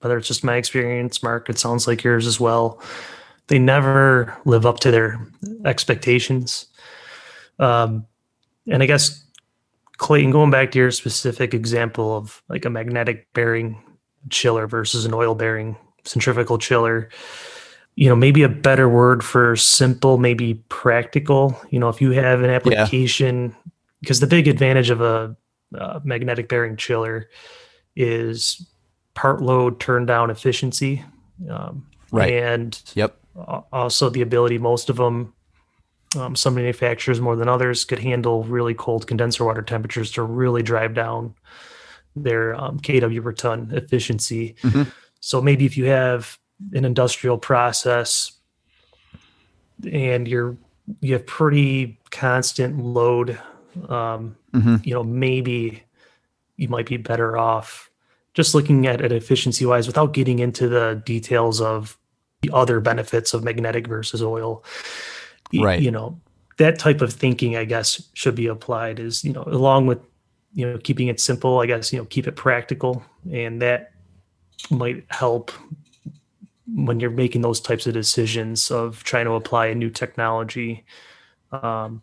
whether 0.00 0.18
it's 0.18 0.28
just 0.28 0.44
my 0.44 0.56
experience, 0.56 1.22
Mark. 1.22 1.48
It 1.48 1.58
sounds 1.58 1.86
like 1.86 2.04
yours 2.04 2.26
as 2.26 2.38
well. 2.38 2.82
They 3.48 3.58
never 3.58 4.36
live 4.44 4.64
up 4.64 4.80
to 4.80 4.90
their 4.90 5.26
expectations. 5.64 6.66
Um, 7.58 8.06
and 8.70 8.82
I 8.82 8.86
guess 8.86 9.24
Clayton, 9.98 10.30
going 10.30 10.50
back 10.50 10.72
to 10.72 10.78
your 10.78 10.90
specific 10.90 11.54
example 11.54 12.16
of 12.16 12.42
like 12.48 12.64
a 12.64 12.70
magnetic 12.70 13.32
bearing 13.32 13.82
chiller 14.30 14.66
versus 14.66 15.04
an 15.04 15.14
oil 15.14 15.34
bearing 15.34 15.76
centrifugal 16.04 16.58
chiller, 16.58 17.10
you 17.96 18.08
know, 18.08 18.16
maybe 18.16 18.42
a 18.42 18.48
better 18.48 18.88
word 18.88 19.22
for 19.22 19.54
simple, 19.56 20.18
maybe 20.18 20.54
practical. 20.68 21.58
You 21.70 21.78
know, 21.78 21.88
if 21.88 22.00
you 22.00 22.10
have 22.12 22.42
an 22.42 22.50
application, 22.50 23.50
yeah. 23.50 23.72
because 24.00 24.20
the 24.20 24.26
big 24.26 24.48
advantage 24.48 24.90
of 24.90 25.00
a, 25.00 25.36
a 25.74 26.00
magnetic 26.02 26.48
bearing 26.48 26.76
chiller 26.76 27.28
is 27.94 28.66
part 29.14 29.40
load 29.40 29.78
turn 29.78 30.06
down 30.06 30.30
efficiency. 30.30 31.04
Um, 31.48 31.86
right. 32.10 32.32
And 32.32 32.80
yep. 32.94 33.16
Also 33.36 34.08
the 34.08 34.22
ability, 34.22 34.58
most 34.58 34.90
of 34.90 34.96
them 34.96 35.34
um, 36.16 36.36
some 36.36 36.54
manufacturers 36.54 37.20
more 37.20 37.36
than 37.36 37.48
others 37.48 37.84
could 37.84 37.98
handle 37.98 38.44
really 38.44 38.74
cold 38.74 39.06
condenser 39.06 39.44
water 39.44 39.62
temperatures 39.62 40.10
to 40.12 40.22
really 40.22 40.62
drive 40.62 40.94
down 40.94 41.34
their 42.16 42.54
um, 42.54 42.78
kW 42.78 43.22
per 43.22 43.32
ton 43.32 43.70
efficiency. 43.72 44.54
Mm-hmm. 44.62 44.90
So 45.20 45.40
maybe 45.40 45.66
if 45.66 45.76
you 45.76 45.86
have 45.86 46.38
an 46.72 46.84
industrial 46.84 47.38
process 47.38 48.32
and 49.90 50.28
you're 50.28 50.56
you 51.00 51.14
have 51.14 51.26
pretty 51.26 51.98
constant 52.10 52.78
load, 52.78 53.40
um, 53.88 54.36
mm-hmm. 54.52 54.76
you 54.84 54.94
know 54.94 55.02
maybe 55.02 55.82
you 56.56 56.68
might 56.68 56.86
be 56.86 56.96
better 56.96 57.36
off 57.36 57.90
just 58.34 58.54
looking 58.54 58.86
at 58.86 59.00
it 59.00 59.12
efficiency 59.12 59.64
wise 59.64 59.86
without 59.86 60.12
getting 60.12 60.40
into 60.40 60.68
the 60.68 61.02
details 61.04 61.60
of 61.60 61.98
the 62.44 62.54
other 62.54 62.80
benefits 62.80 63.34
of 63.34 63.44
magnetic 63.44 63.86
versus 63.86 64.22
oil. 64.22 64.64
Right. 65.52 65.80
you 65.80 65.90
know 65.92 66.18
that 66.56 66.80
type 66.80 67.00
of 67.00 67.12
thinking 67.12 67.56
i 67.56 67.64
guess 67.64 68.08
should 68.14 68.34
be 68.34 68.48
applied 68.48 68.98
is 68.98 69.22
you 69.22 69.32
know 69.32 69.44
along 69.46 69.86
with 69.86 70.00
you 70.52 70.68
know 70.68 70.78
keeping 70.78 71.06
it 71.06 71.20
simple 71.20 71.60
i 71.60 71.66
guess 71.66 71.92
you 71.92 71.98
know 71.98 72.04
keep 72.06 72.26
it 72.26 72.34
practical. 72.34 73.04
And 73.30 73.62
that 73.62 73.92
might 74.70 75.04
help 75.08 75.52
when 76.74 77.00
you're 77.00 77.10
making 77.10 77.42
those 77.42 77.60
types 77.60 77.86
of 77.86 77.94
decisions 77.94 78.70
of 78.70 79.02
trying 79.04 79.26
to 79.26 79.32
apply 79.32 79.66
a 79.66 79.74
new 79.74 79.90
technology. 79.90 80.84
Um, 81.52 82.02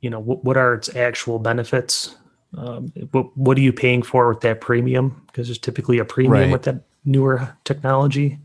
you 0.00 0.10
know 0.10 0.20
what, 0.20 0.44
what 0.44 0.56
are 0.56 0.74
its 0.74 0.94
actual 0.94 1.38
benefits? 1.38 2.16
Um, 2.56 2.92
what, 3.10 3.36
what 3.36 3.58
are 3.58 3.60
you 3.60 3.72
paying 3.72 4.02
for 4.02 4.28
with 4.28 4.40
that 4.40 4.60
premium? 4.60 5.22
Because 5.26 5.48
there's 5.48 5.58
typically 5.58 5.98
a 5.98 6.04
premium 6.04 6.32
right. 6.32 6.52
with 6.52 6.62
that 6.62 6.82
newer 7.04 7.56
technology 7.64 8.38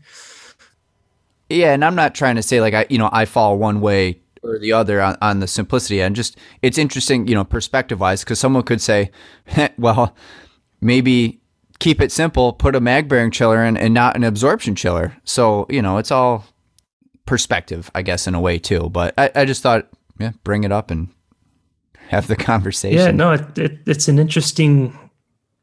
yeah 1.54 1.72
and 1.72 1.84
i'm 1.84 1.94
not 1.94 2.14
trying 2.14 2.36
to 2.36 2.42
say 2.42 2.60
like 2.60 2.74
i 2.74 2.86
you 2.90 2.98
know 2.98 3.08
i 3.12 3.24
fall 3.24 3.58
one 3.58 3.80
way 3.80 4.20
or 4.44 4.58
the 4.58 4.72
other 4.72 5.00
on, 5.00 5.16
on 5.22 5.40
the 5.40 5.46
simplicity 5.46 6.00
and 6.00 6.14
just 6.14 6.36
it's 6.62 6.78
interesting 6.78 7.26
you 7.26 7.34
know 7.34 7.44
perspective 7.44 8.00
wise 8.00 8.22
because 8.22 8.38
someone 8.38 8.62
could 8.62 8.80
say 8.80 9.10
well 9.78 10.14
maybe 10.80 11.40
keep 11.78 12.00
it 12.00 12.12
simple 12.12 12.52
put 12.52 12.76
a 12.76 12.80
mag 12.80 13.08
bearing 13.08 13.30
chiller 13.30 13.64
in 13.64 13.76
and 13.76 13.92
not 13.94 14.16
an 14.16 14.24
absorption 14.24 14.74
chiller. 14.74 15.16
So 15.24 15.66
you 15.68 15.82
know 15.82 15.98
it's 15.98 16.10
all 16.10 16.46
perspective 17.26 17.90
i 17.94 18.02
guess 18.02 18.26
in 18.26 18.34
a 18.34 18.40
way 18.40 18.58
too. 18.58 18.90
But 18.90 19.14
i, 19.18 19.30
I 19.34 19.44
just 19.44 19.62
thought 19.62 19.88
yeah 20.18 20.32
bring 20.44 20.64
it 20.64 20.72
up 20.72 20.90
and 20.90 21.08
have 22.08 22.26
the 22.26 22.36
conversation. 22.52 22.98
yeah 22.98 23.10
no 23.10 23.32
it, 23.32 23.58
it, 23.58 23.78
it's 23.86 24.08
an 24.08 24.18
interesting 24.18 24.96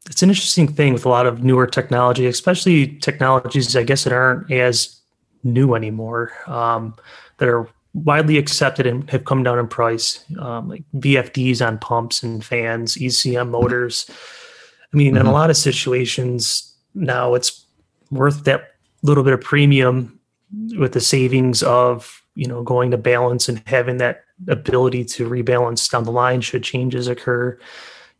it's 0.06 0.22
an 0.22 0.28
interesting 0.28 0.66
thing 0.66 0.92
with 0.92 1.06
a 1.06 1.08
lot 1.08 1.26
of 1.26 1.44
newer 1.44 1.66
technology 1.66 2.26
especially 2.26 2.98
technologies 2.98 3.76
i 3.76 3.84
guess 3.84 4.04
that 4.04 4.12
aren't 4.12 4.50
as 4.50 5.01
new 5.44 5.74
anymore 5.74 6.32
um, 6.46 6.94
that 7.38 7.48
are 7.48 7.68
widely 7.94 8.38
accepted 8.38 8.86
and 8.86 9.08
have 9.10 9.24
come 9.24 9.42
down 9.42 9.58
in 9.58 9.68
price, 9.68 10.24
um, 10.38 10.68
like 10.68 10.82
VFDs 10.96 11.66
on 11.66 11.78
pumps 11.78 12.22
and 12.22 12.44
fans, 12.44 12.96
ECM 12.96 13.50
motors. 13.50 14.10
I 14.92 14.96
mean, 14.96 15.08
mm-hmm. 15.08 15.16
in 15.16 15.22
a 15.22 15.24
mm-hmm. 15.24 15.34
lot 15.34 15.50
of 15.50 15.56
situations 15.56 16.74
now, 16.94 17.34
it's 17.34 17.64
worth 18.10 18.44
that 18.44 18.74
little 19.02 19.24
bit 19.24 19.32
of 19.32 19.40
premium 19.40 20.18
with 20.78 20.92
the 20.92 21.00
savings 21.00 21.62
of 21.62 22.22
you 22.34 22.46
know 22.46 22.62
going 22.62 22.90
to 22.90 22.96
balance 22.96 23.48
and 23.48 23.62
having 23.66 23.98
that 23.98 24.24
ability 24.48 25.04
to 25.04 25.28
rebalance 25.28 25.90
down 25.90 26.04
the 26.04 26.12
line 26.12 26.40
should 26.40 26.62
changes 26.62 27.08
occur. 27.08 27.58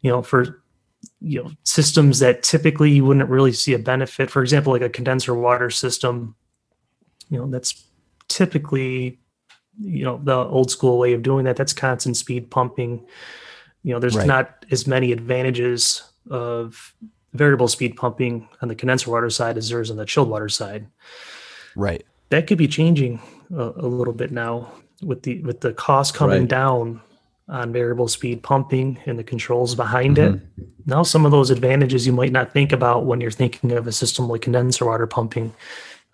You 0.00 0.10
know, 0.10 0.22
for 0.22 0.62
you 1.20 1.42
know 1.42 1.50
systems 1.64 2.18
that 2.18 2.42
typically 2.42 2.90
you 2.90 3.04
wouldn't 3.04 3.28
really 3.28 3.52
see 3.52 3.74
a 3.74 3.78
benefit. 3.78 4.30
For 4.30 4.42
example, 4.42 4.72
like 4.72 4.82
a 4.82 4.88
condenser 4.88 5.34
water 5.34 5.70
system. 5.70 6.34
You 7.32 7.38
know, 7.38 7.46
that's 7.48 7.84
typically 8.28 9.18
you 9.80 10.04
know 10.04 10.20
the 10.22 10.36
old 10.36 10.70
school 10.70 10.98
way 10.98 11.12
of 11.12 11.22
doing 11.22 11.44
that 11.44 11.56
that's 11.56 11.72
constant 11.72 12.16
speed 12.16 12.50
pumping 12.50 13.04
you 13.82 13.92
know 13.92 13.98
there's 13.98 14.16
right. 14.16 14.26
not 14.26 14.64
as 14.70 14.86
many 14.86 15.12
advantages 15.12 16.02
of 16.30 16.94
variable 17.32 17.68
speed 17.68 17.96
pumping 17.96 18.48
on 18.60 18.68
the 18.68 18.74
condenser 18.74 19.10
water 19.10 19.30
side 19.30 19.56
as 19.56 19.70
there 19.70 19.80
is 19.80 19.90
on 19.90 19.96
the 19.96 20.04
chilled 20.04 20.28
water 20.28 20.48
side 20.48 20.86
right 21.74 22.04
that 22.28 22.46
could 22.46 22.58
be 22.58 22.68
changing 22.68 23.20
a, 23.54 23.72
a 23.76 23.88
little 23.88 24.14
bit 24.14 24.30
now 24.30 24.70
with 25.02 25.22
the 25.22 25.40
with 25.42 25.60
the 25.60 25.72
cost 25.72 26.14
coming 26.14 26.40
right. 26.40 26.48
down 26.48 27.00
on 27.48 27.72
variable 27.72 28.08
speed 28.08 28.42
pumping 28.42 28.98
and 29.06 29.18
the 29.18 29.24
controls 29.24 29.74
behind 29.74 30.16
mm-hmm. 30.16 30.36
it 30.36 30.68
now 30.86 31.02
some 31.02 31.24
of 31.24 31.32
those 31.32 31.50
advantages 31.50 32.06
you 32.06 32.12
might 32.12 32.32
not 32.32 32.52
think 32.52 32.72
about 32.72 33.06
when 33.06 33.20
you're 33.20 33.30
thinking 33.30 33.72
of 33.72 33.86
a 33.86 33.92
system 33.92 34.28
like 34.28 34.42
condenser 34.42 34.84
water 34.84 35.06
pumping 35.06 35.52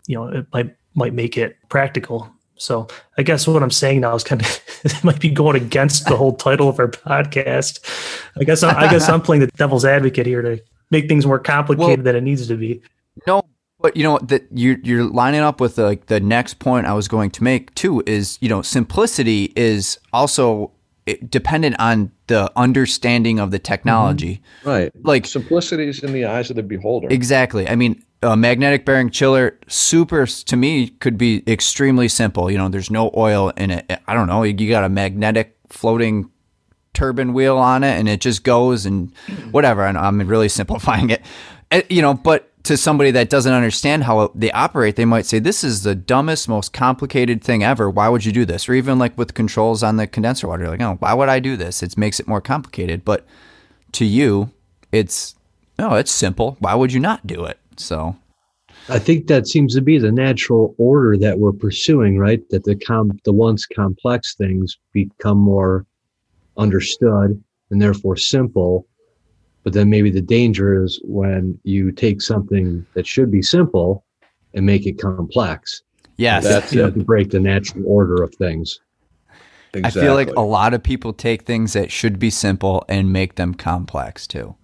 you 0.06 0.16
know 0.16 0.28
it 0.28 0.46
might 0.52 0.74
might 0.98 1.14
make 1.14 1.38
it 1.38 1.56
practical 1.68 2.30
so 2.58 2.88
I 3.16 3.22
guess 3.22 3.46
what 3.46 3.62
I'm 3.62 3.70
saying 3.70 4.00
now 4.00 4.14
is 4.14 4.24
kind 4.24 4.42
of 4.42 4.60
it 4.84 5.04
might 5.04 5.20
be 5.20 5.30
going 5.30 5.56
against 5.56 6.06
the 6.06 6.16
whole 6.16 6.34
title 6.34 6.68
of 6.68 6.78
our 6.78 6.88
podcast. 6.88 7.80
I 8.38 8.44
guess 8.44 8.62
I, 8.62 8.86
I 8.86 8.90
guess 8.90 9.08
I'm 9.08 9.22
playing 9.22 9.40
the 9.40 9.46
devil's 9.48 9.84
advocate 9.84 10.26
here 10.26 10.42
to 10.42 10.60
make 10.90 11.08
things 11.08 11.26
more 11.26 11.38
complicated 11.38 12.00
well, 12.00 12.04
than 12.04 12.16
it 12.16 12.22
needs 12.22 12.46
to 12.48 12.56
be. 12.56 12.82
No, 13.26 13.42
but 13.80 13.96
you 13.96 14.02
know 14.02 14.18
that 14.22 14.46
you're 14.52 14.78
you're 14.82 15.04
lining 15.04 15.40
up 15.40 15.60
with 15.60 15.76
the, 15.76 15.84
like 15.84 16.06
the 16.06 16.20
next 16.20 16.58
point 16.58 16.86
I 16.86 16.94
was 16.94 17.08
going 17.08 17.30
to 17.32 17.44
make 17.44 17.74
too 17.74 18.02
is 18.06 18.38
you 18.40 18.48
know 18.48 18.62
simplicity 18.62 19.52
is 19.56 19.98
also 20.12 20.72
dependent 21.28 21.76
on 21.78 22.12
the 22.26 22.52
understanding 22.56 23.38
of 23.38 23.50
the 23.50 23.58
technology. 23.58 24.42
Mm-hmm. 24.60 24.68
Right. 24.68 24.92
Like 25.04 25.26
simplicity 25.26 25.88
is 25.88 26.02
in 26.02 26.12
the 26.12 26.26
eyes 26.26 26.50
of 26.50 26.56
the 26.56 26.62
beholder. 26.62 27.08
Exactly. 27.10 27.66
I 27.66 27.76
mean, 27.76 28.02
a 28.22 28.36
magnetic 28.36 28.84
bearing 28.84 29.10
chiller 29.10 29.58
super 29.68 30.26
to 30.26 30.56
me 30.56 30.88
could 30.88 31.16
be 31.16 31.42
extremely 31.46 32.08
simple. 32.08 32.50
You 32.50 32.58
know 32.58 32.68
there's 32.68 32.90
no 32.90 33.10
oil 33.16 33.50
in 33.50 33.70
it. 33.70 34.00
I 34.06 34.14
don't 34.14 34.26
know. 34.26 34.42
You 34.42 34.68
got 34.68 34.84
a 34.84 34.88
magnetic 34.88 35.56
floating 35.68 36.30
turbine 36.94 37.32
wheel 37.32 37.58
on 37.58 37.84
it 37.84 37.98
and 37.98 38.08
it 38.08 38.20
just 38.20 38.42
goes 38.42 38.86
and 38.86 39.14
whatever. 39.50 39.84
And 39.86 39.96
i'm 39.96 40.20
really 40.26 40.48
simplifying 40.60 41.10
it. 41.10 41.22
Eh, 41.70 41.82
you 41.88 42.02
know 42.02 42.14
but 42.14 42.44
to 42.64 42.76
somebody 42.76 43.10
that 43.12 43.30
doesn't 43.30 43.52
understand 43.52 44.04
how 44.04 44.32
they 44.34 44.50
operate 44.50 44.96
they 44.96 45.04
might 45.04 45.24
say 45.24 45.38
this 45.38 45.62
is 45.62 45.84
the 45.84 45.94
dumbest 45.94 46.48
most 46.48 46.72
complicated 46.72 47.42
thing 47.42 47.62
ever. 47.62 47.88
Why 47.88 48.08
would 48.08 48.24
you 48.24 48.32
do 48.32 48.44
this? 48.44 48.68
Or 48.68 48.74
even 48.74 48.98
like 48.98 49.16
with 49.16 49.34
controls 49.34 49.82
on 49.82 49.96
the 49.96 50.08
condenser 50.08 50.48
water 50.48 50.68
like 50.68 50.80
oh 50.80 50.96
why 50.98 51.14
would 51.14 51.28
i 51.28 51.38
do 51.38 51.56
this? 51.56 51.84
It 51.84 51.96
makes 51.96 52.18
it 52.18 52.26
more 52.26 52.40
complicated. 52.40 53.04
But 53.04 53.24
to 53.92 54.04
you 54.04 54.50
it's 54.90 55.36
no 55.78 55.94
it's 55.94 56.10
simple. 56.10 56.56
Why 56.58 56.74
would 56.74 56.92
you 56.92 56.98
not 56.98 57.24
do 57.24 57.44
it 57.44 57.58
so 57.78 58.16
I 58.88 58.98
think 58.98 59.26
that 59.26 59.46
seems 59.46 59.74
to 59.74 59.82
be 59.82 59.98
the 59.98 60.12
natural 60.12 60.74
order 60.78 61.16
that 61.18 61.38
we're 61.38 61.52
pursuing, 61.52 62.18
right? 62.18 62.40
That 62.50 62.64
the 62.64 62.76
com 62.76 63.18
the 63.24 63.32
once 63.32 63.66
complex 63.66 64.34
things 64.34 64.78
become 64.92 65.38
more 65.38 65.84
understood 66.56 67.42
and 67.70 67.82
therefore 67.82 68.16
simple. 68.16 68.86
But 69.64 69.72
then 69.74 69.90
maybe 69.90 70.10
the 70.10 70.22
danger 70.22 70.82
is 70.82 71.00
when 71.04 71.58
you 71.64 71.92
take 71.92 72.22
something 72.22 72.86
that 72.94 73.06
should 73.06 73.30
be 73.30 73.42
simple 73.42 74.04
and 74.54 74.64
make 74.64 74.86
it 74.86 74.98
complex. 74.98 75.82
Yes. 76.16 76.44
That's 76.44 76.72
you 76.72 76.80
have 76.82 76.94
to 76.94 77.04
break 77.04 77.30
the 77.30 77.40
natural 77.40 77.84
order 77.86 78.22
of 78.22 78.34
things. 78.34 78.80
Exactly. 79.74 80.00
I 80.00 80.04
feel 80.04 80.14
like 80.14 80.30
a 80.30 80.40
lot 80.40 80.72
of 80.72 80.82
people 80.82 81.12
take 81.12 81.42
things 81.42 81.74
that 81.74 81.92
should 81.92 82.18
be 82.18 82.30
simple 82.30 82.84
and 82.88 83.12
make 83.12 83.34
them 83.34 83.52
complex 83.52 84.26
too. 84.26 84.56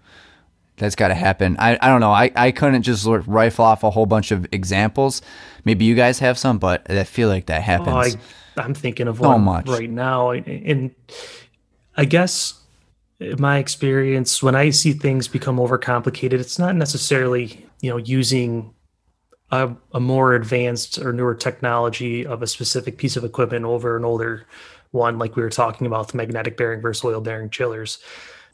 That's 0.77 0.97
got 0.97 1.09
to 1.09 1.15
happen. 1.15 1.57
I, 1.59 1.79
I 1.81 1.89
don't 1.89 2.01
know. 2.01 2.11
I, 2.11 2.33
I 2.35 2.51
couldn't 2.51 2.83
just 2.83 3.07
rifle 3.07 3.65
off 3.65 3.85
a 3.85 3.91
whole 3.91 4.07
bunch 4.07 4.33
of 4.33 4.47
examples. 4.53 5.23
Maybe 5.65 5.85
you 5.85 5.95
guys 5.95 6.19
have 6.19 6.37
some, 6.37 6.59
but 6.59 6.91
I 6.91 7.05
feel 7.05 7.29
like 7.29 7.47
that 7.47 7.63
happens. 7.63 8.17
Oh, 8.17 8.61
I, 8.61 8.65
I'm 8.65 8.75
thinking 8.75 9.07
of 9.07 9.19
So 9.19 9.29
one 9.29 9.43
much. 9.43 9.69
right 9.69 9.91
now, 9.91 10.33
and 10.33 10.95
I 11.97 12.05
guess 12.05 12.55
in 13.21 13.41
my 13.41 13.59
experience, 13.59 14.43
when 14.43 14.57
I 14.57 14.71
see 14.71 14.93
things 14.93 15.29
become 15.29 15.59
overcomplicated, 15.59 16.35
it's 16.35 16.59
not 16.59 16.75
necessarily 16.75 17.67
you 17.81 17.91
know 17.91 17.97
using 17.97 18.75
a, 19.53 19.71
a 19.93 20.01
more 20.01 20.35
advanced 20.35 20.99
or 20.99 21.13
newer 21.13 21.35
technology 21.35 22.27
of 22.27 22.43
a 22.43 22.47
specific 22.47 22.99
piece 22.99 23.17
of 23.17 23.25
equipment 23.25 23.65
over 23.65 23.97
an 23.97 24.05
older 24.05 24.47
one, 24.91 25.19
like 25.19 25.37
we 25.37 25.43
were 25.43 25.51
talking 25.51 25.87
about 25.87 26.09
the 26.09 26.17
magnetic 26.17 26.57
bearing 26.57 26.81
versus 26.81 27.05
oil 27.05 27.21
bearing 27.21 27.51
chillers. 27.51 27.99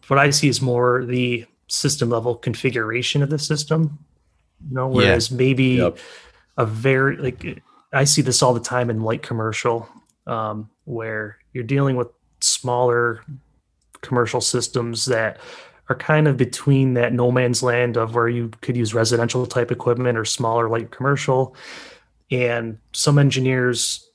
What 0.08 0.18
I 0.18 0.30
see 0.30 0.48
is 0.48 0.60
more 0.60 1.04
the 1.04 1.46
system 1.70 2.10
level 2.10 2.34
configuration 2.34 3.22
of 3.22 3.30
the 3.30 3.38
system. 3.38 3.98
You 4.68 4.74
know, 4.76 4.88
Yeah. 4.90 4.94
whereas 4.96 5.30
maybe 5.30 5.64
Yep. 5.76 5.98
a 6.58 6.66
very 6.66 7.16
like 7.16 7.62
I 7.92 8.04
see 8.04 8.22
this 8.22 8.42
all 8.42 8.54
the 8.54 8.60
time 8.60 8.88
in 8.90 9.00
light 9.02 9.22
commercial, 9.22 9.88
um, 10.26 10.68
where 10.84 11.38
you're 11.52 11.64
dealing 11.64 11.96
with 11.96 12.08
smaller 12.40 13.24
commercial 14.00 14.40
systems 14.40 15.06
that 15.06 15.38
are 15.88 15.96
kind 15.96 16.28
of 16.28 16.36
between 16.36 16.94
that 16.94 17.12
no 17.12 17.32
man's 17.32 17.62
land 17.64 17.96
of 17.96 18.14
where 18.14 18.28
you 18.28 18.50
could 18.60 18.76
use 18.76 18.94
residential 18.94 19.44
type 19.46 19.72
equipment 19.72 20.16
or 20.16 20.24
smaller 20.24 20.68
light 20.68 20.92
commercial. 20.92 21.54
And 22.30 22.78
some 22.92 23.18
engineers, 23.18 24.08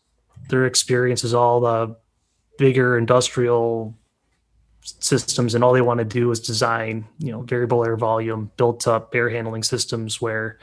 their 0.49 0.65
experience 0.65 1.25
is 1.25 1.33
all 1.33 1.59
the 1.59 1.95
bigger 2.57 2.97
industrial 2.97 3.93
systems, 4.85 5.55
and 5.55 5.63
all 5.63 5.73
they 5.73 5.81
want 5.81 5.97
to 5.97 6.05
do 6.05 6.31
is 6.31 6.39
design, 6.39 7.05
you 7.19 7.31
know, 7.31 7.41
variable 7.41 7.83
air 7.85 7.97
volume, 7.97 8.51
built 8.57 8.87
up 8.87 9.13
air 9.15 9.29
handling 9.29 9.63
systems 9.63 10.21
where 10.21 10.59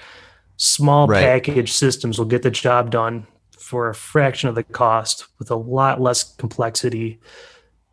small 0.57 1.07
Right. 1.09 1.23
package 1.23 1.73
systems 1.73 2.19
will 2.19 2.27
get 2.27 2.43
the 2.43 2.51
job 2.51 2.91
done 2.91 3.27
for 3.59 3.89
a 3.89 3.95
fraction 3.95 4.49
of 4.49 4.55
the 4.55 4.63
cost 4.63 5.27
with 5.39 5.51
a 5.51 5.57
lot 5.57 6.01
less 6.01 6.35
complexity 6.37 7.21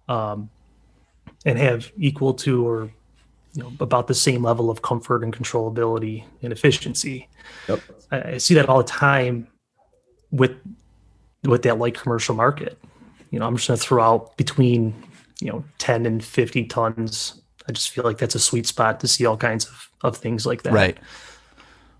um, 0.07 0.49
and 1.45 1.57
have 1.57 1.91
equal 1.97 2.33
to 2.33 2.67
or 2.67 2.91
you 3.53 3.63
know 3.63 3.71
about 3.79 4.07
the 4.07 4.13
same 4.13 4.43
level 4.43 4.69
of 4.69 4.81
comfort 4.81 5.23
and 5.23 5.35
controllability 5.35 6.23
and 6.43 6.51
efficiency 6.53 7.27
Yep. 7.67 7.79
I, 8.11 8.21
I 8.33 8.37
see 8.37 8.53
that 8.55 8.67
all 8.69 8.77
the 8.77 8.83
time 8.83 9.47
with 10.31 10.51
with 11.43 11.63
that 11.63 11.77
light 11.79 11.95
commercial 11.99 12.35
market 12.35 12.77
you 13.31 13.39
know 13.39 13.47
i'm 13.47 13.55
just 13.55 13.67
going 13.67 13.77
to 13.79 13.83
throw 13.83 14.03
out 14.03 14.37
between 14.37 14.93
you 15.41 15.47
know 15.51 15.63
10 15.77 16.05
and 16.05 16.23
50 16.23 16.65
tons 16.65 17.41
i 17.67 17.71
just 17.71 17.89
feel 17.89 18.03
like 18.03 18.17
that's 18.17 18.35
a 18.35 18.39
sweet 18.39 18.65
spot 18.67 18.99
to 18.99 19.07
see 19.07 19.25
all 19.25 19.37
kinds 19.37 19.65
of, 19.65 19.89
of 20.03 20.17
things 20.17 20.45
like 20.45 20.63
that 20.63 20.73
Right. 20.73 20.97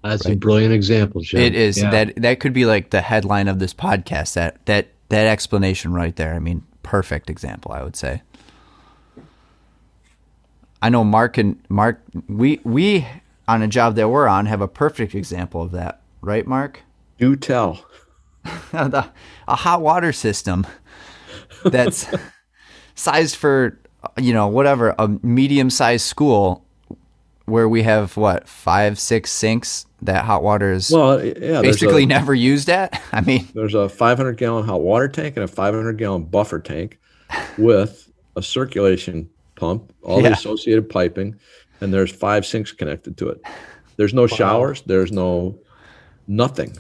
That's 0.02 0.26
a 0.26 0.36
brilliant 0.38 0.74
example, 0.74 1.20
Jim. 1.20 1.42
It 1.42 1.56
is 1.56 1.78
Yeah. 1.78 1.90
that 1.92 2.16
that 2.22 2.40
could 2.40 2.54
be 2.54 2.66
like 2.66 2.92
the 2.92 3.02
headline 3.02 3.50
of 3.50 3.60
this 3.60 3.74
podcast. 3.74 4.34
That 4.36 4.66
that 4.66 4.88
that 5.10 5.28
explanation 5.28 5.92
right 5.92 6.16
there. 6.16 6.34
I 6.36 6.40
mean, 6.40 6.64
perfect 6.84 7.30
example. 7.30 7.74
I 7.74 7.84
would 7.84 7.98
say. 7.98 8.22
I 10.82 10.88
know 10.88 11.04
Mark 11.04 11.38
and 11.38 11.60
Mark. 11.68 12.02
We 12.30 12.62
we 12.64 13.06
on 13.48 13.62
a 13.62 13.68
job 13.68 13.96
that 13.96 14.08
we're 14.10 14.28
on 14.30 14.46
have 14.46 14.62
a 14.62 14.70
perfect 14.70 15.14
example 15.16 15.62
of 15.62 15.72
that, 15.72 16.02
right, 16.22 16.48
Mark? 16.48 16.82
Do 17.18 17.36
tell. 17.36 17.84
the, 18.72 19.10
a 19.50 19.56
hot 19.58 19.82
water 19.82 20.14
system 20.14 20.66
that's 21.66 22.08
sized 23.00 23.36
for 23.36 23.80
you 24.18 24.34
know 24.34 24.48
whatever 24.48 24.94
a 25.00 25.08
medium 25.24 25.70
sized 25.70 26.06
school 26.06 26.64
where 27.46 27.68
we 27.68 27.82
have 27.84 28.16
what 28.18 28.48
five 28.48 29.00
six 29.00 29.32
sinks 29.32 29.86
that 30.02 30.24
hot 30.26 30.44
water 30.44 30.72
is 30.72 30.92
Well, 30.92 31.24
yeah, 31.24 31.62
basically 31.62 32.04
a, 32.04 32.06
never 32.06 32.34
used 32.34 32.70
at 32.70 33.02
i 33.12 33.22
mean 33.22 33.48
there's 33.54 33.74
a 33.74 33.90
500 33.90 34.38
gallon 34.38 34.66
hot 34.66 34.82
water 34.82 35.08
tank 35.08 35.36
and 35.36 35.44
a 35.44 35.48
500 35.48 35.98
gallon 35.98 36.24
buffer 36.24 36.60
tank 36.60 37.00
with 37.58 38.12
a 38.36 38.42
circulation 38.42 39.30
pump, 39.56 39.92
all 40.04 40.22
Yeah. 40.22 40.30
the 40.30 40.34
associated 40.36 40.90
piping, 40.90 41.36
and 41.82 41.94
there's 41.94 42.12
five 42.12 42.46
sinks 42.46 42.72
connected 42.72 43.18
to 43.18 43.28
it. 43.30 43.42
There's 43.98 44.14
no 44.14 44.26
showers. 44.28 44.82
There's 44.84 45.12
no 45.12 45.58
nothing. 46.28 46.78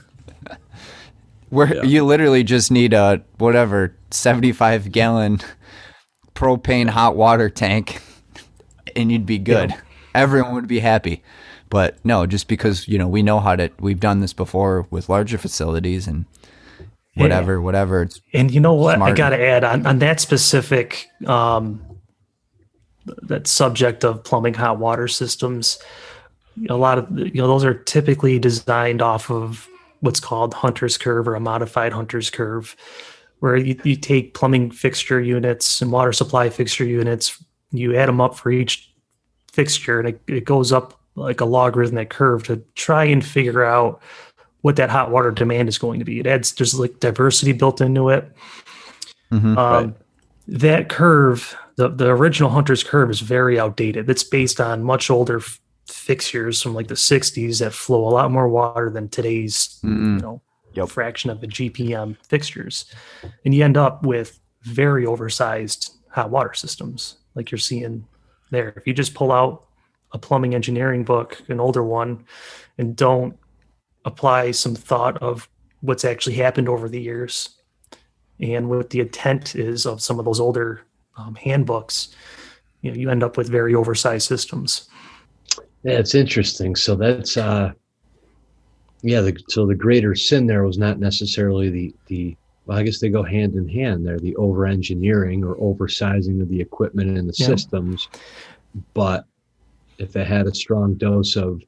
where 1.50 1.76
Yeah. 1.76 1.84
you 1.84 2.06
literally 2.06 2.44
just 2.44 2.72
need 2.72 2.94
a 2.94 3.22
whatever 3.38 3.96
75 4.12 4.92
gallon 4.92 5.40
propane 6.40 6.90
hot 6.90 7.18
water 7.18 7.50
tank 7.50 8.02
and 8.96 9.12
you'd 9.12 9.26
be 9.26 9.38
good. 9.38 9.76
Everyone 10.16 10.54
would 10.56 10.68
be 10.68 10.80
happy. 10.80 11.22
But 11.70 12.04
no 12.04 12.26
just 12.26 12.48
because 12.48 12.88
you 12.88 12.98
know 12.98 13.08
we 13.08 13.22
know 13.22 13.40
how 13.40 13.56
to 13.56 13.70
we've 13.80 14.00
done 14.00 14.22
this 14.22 14.34
before 14.34 14.88
with 14.90 15.08
larger 15.08 15.38
facilities 15.38 16.08
and 16.08 16.26
whatever 17.14 17.62
whatever. 17.62 18.04
It's 18.04 18.22
And 18.34 18.50
you 18.50 18.60
know 18.60 18.74
what? 18.74 19.00
I 19.00 19.14
got 19.14 19.30
to 19.30 19.40
add 19.40 19.64
on, 19.64 19.86
on 19.86 20.00
that 20.00 20.20
specific 20.20 21.08
um, 21.28 21.80
that 23.06 23.46
subject 23.46 24.04
of 24.04 24.24
plumbing 24.24 24.56
hot 24.56 24.80
water 24.80 25.08
systems. 25.08 25.78
A 26.70 26.76
lot 26.76 26.98
of 26.98 27.20
you 27.20 27.36
know 27.36 27.48
those 27.48 27.64
are 27.64 27.76
typically 27.76 28.40
designed 28.40 29.04
off 29.04 29.30
of 29.30 29.68
what's 30.00 30.20
called 30.20 30.56
Hunter's 30.56 30.98
curve 30.98 31.28
or 31.28 31.36
a 31.36 31.40
modified 31.40 31.94
Hunter's 31.94 32.30
curve, 32.32 32.76
where 33.40 33.56
you, 33.56 33.80
you 33.84 33.96
take 33.96 34.34
plumbing 34.34 34.72
fixture 34.72 35.20
units 35.22 35.82
and 35.82 35.92
water 35.92 36.12
supply 36.14 36.50
fixture 36.50 36.86
units, 36.86 37.42
you 37.72 37.96
add 37.96 38.10
them 38.10 38.20
up 38.22 38.36
for 38.36 38.52
each 38.52 38.94
fixture, 39.52 40.00
and 40.00 40.10
it, 40.10 40.22
it 40.28 40.46
goes 40.46 40.72
up 40.72 41.00
like 41.16 41.42
a 41.42 41.46
logarithmic 41.46 42.10
curve 42.10 42.44
to 42.44 42.64
try 42.76 43.04
and 43.06 43.26
figure 43.26 43.64
out 43.64 44.02
what 44.62 44.76
that 44.76 44.90
hot 44.90 45.10
water 45.12 45.32
demand 45.32 45.70
is 45.70 45.78
going 45.78 46.00
to 46.00 46.06
be. 46.06 46.20
It 46.20 46.28
adds 46.28 46.54
there's 46.54 46.78
like 46.78 47.00
diversity 47.00 47.54
built 47.54 47.82
into 47.82 48.10
it. 48.10 48.32
Mhm. 49.32 49.58
Um, 49.58 49.96
That 50.48 50.90
curve, 50.90 51.56
the 51.76 51.90
the 51.90 52.08
original 52.10 52.50
Hunter's 52.50 52.84
curve, 52.84 53.10
is 53.10 53.20
very 53.22 53.60
outdated. 53.60 54.10
It's 54.10 54.24
based 54.24 54.60
on 54.60 54.84
much 54.84 55.10
older 55.10 55.38
f- 55.38 55.60
fixtures 55.88 56.62
from 56.62 56.74
like 56.74 56.88
the 56.88 56.96
'60s 56.96 57.60
that 57.60 57.74
flow 57.74 58.08
a 58.08 58.10
lot 58.10 58.32
more 58.32 58.50
water 58.50 58.90
than 58.90 59.10
today's 59.10 59.80
Mm-mm. 59.84 60.16
you 60.16 60.22
know 60.22 60.42
Yep. 60.74 60.90
fraction 60.90 61.30
of 61.30 61.42
the 61.42 61.48
GPM 61.48 62.18
fixtures, 62.28 62.86
and 63.46 63.54
you 63.54 63.64
end 63.64 63.78
up 63.78 64.06
with 64.06 64.40
very 64.64 65.06
oversized 65.06 65.94
hot 66.12 66.30
water 66.30 66.54
systems 66.54 67.18
like 67.36 67.52
you're 67.52 67.58
seeing 67.58 68.06
there. 68.52 68.74
If 68.76 68.86
you 68.88 68.94
just 68.94 69.14
pull 69.14 69.32
out 69.32 69.66
a 70.12 70.18
plumbing 70.18 70.56
engineering 70.56 71.04
book, 71.04 71.42
an 71.50 71.60
older 71.60 71.84
one, 71.84 72.26
and 72.78 72.96
don't 72.96 73.38
apply 74.06 74.52
some 74.52 74.76
thought 74.76 75.18
of 75.22 75.48
what's 75.82 76.04
actually 76.06 76.36
happened 76.36 76.68
over 76.68 76.90
the 76.90 77.02
years 77.02 77.62
and 78.40 78.70
what 78.70 78.90
the 78.90 79.00
intent 79.00 79.56
is 79.56 79.86
of 79.86 80.02
some 80.02 80.20
of 80.20 80.26
those 80.26 80.40
older 80.40 80.82
um, 81.18 81.36
handbooks, 81.36 82.16
you 82.82 82.92
know, 82.92 82.98
you 82.98 83.10
end 83.10 83.24
up 83.24 83.38
with 83.38 83.50
very 83.50 83.76
oversized 83.76 84.28
systems. 84.28 84.90
Yeah, 85.84 86.00
it's 86.00 86.16
interesting. 86.16 86.76
So 86.76 86.96
that's 86.96 87.38
uh 87.38 87.72
yeah, 89.02 89.22
the, 89.22 89.38
so 89.48 89.66
the 89.66 89.76
greater 89.76 90.14
sin 90.16 90.46
there 90.48 90.64
was 90.66 90.78
not 90.78 91.00
necessarily 91.00 91.70
the 91.70 91.96
the 92.08 92.36
well, 92.66 92.78
I 92.78 92.84
guess 92.84 93.00
they 93.00 93.10
go 93.10 93.24
hand 93.24 93.56
in 93.56 93.68
hand. 93.68 94.06
They're 94.06 94.20
the 94.20 94.36
over 94.36 94.66
engineering 94.68 95.44
or 95.44 95.56
oversizing 95.56 96.42
of 96.42 96.50
the 96.50 96.62
equipment 96.62 97.18
and 97.18 97.28
the 97.28 97.34
Yeah. 97.38 97.48
systems. 97.48 98.08
But 98.94 99.26
if 99.98 100.16
it 100.16 100.28
had 100.28 100.46
a 100.48 100.54
strong 100.54 100.94
dose 100.96 101.36
of 101.36 101.62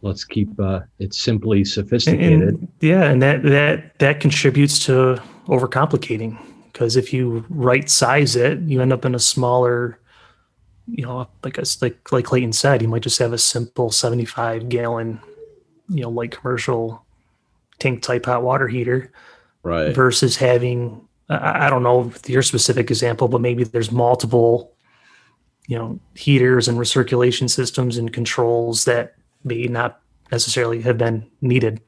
let's 0.00 0.24
keep 0.24 0.48
uh 0.58 0.80
it 0.98 1.14
simply 1.14 1.58
And, 1.58 1.68
sophisticated. 1.68 2.48
and- 2.54 2.68
yeah, 2.80 3.04
and 3.04 3.20
that 3.22 3.42
that 3.42 3.98
that 3.98 4.20
contributes 4.20 4.78
to 4.86 5.22
overcomplicating 5.46 6.38
because 6.72 6.96
if 6.96 7.12
you 7.12 7.44
right 7.50 7.88
size 7.90 8.34
it, 8.36 8.60
you 8.60 8.80
end 8.80 8.92
up 8.92 9.04
in 9.04 9.14
a 9.14 9.18
smaller, 9.18 9.98
you 10.86 11.04
know, 11.04 11.28
like 11.44 11.58
a, 11.58 11.64
like 11.82 12.10
like 12.10 12.24
Clayton 12.24 12.52
said, 12.54 12.80
you 12.82 12.88
might 12.88 13.02
just 13.02 13.18
have 13.18 13.32
a 13.32 13.38
simple 13.38 13.90
seventy 13.90 14.24
five 14.24 14.68
gallon, 14.68 15.20
you 15.92 16.02
know, 16.02 16.10
light 16.10 16.30
commercial 16.32 17.04
tank 17.78 18.02
type 18.02 18.26
hot 18.26 18.42
water 18.42 18.68
heater 18.68 19.12
Right. 19.62 19.94
versus 19.94 20.36
having 20.36 21.06
I, 21.28 21.66
I 21.66 21.70
don't 21.70 21.82
know 21.84 22.12
your 22.26 22.42
specific 22.42 22.90
example, 22.90 23.28
but 23.28 23.40
maybe 23.40 23.62
there's 23.64 23.92
multiple, 23.92 24.72
you 25.68 25.76
know, 25.78 25.98
heaters 26.14 26.66
and 26.68 26.76
recirculation 26.78 27.48
systems 27.48 27.96
and 27.98 28.12
controls 28.12 28.84
that 28.86 29.14
may 29.44 29.64
not 29.64 30.00
necessarily 30.32 30.80
have 30.82 30.98
been 30.98 31.28
needed. 31.40 31.80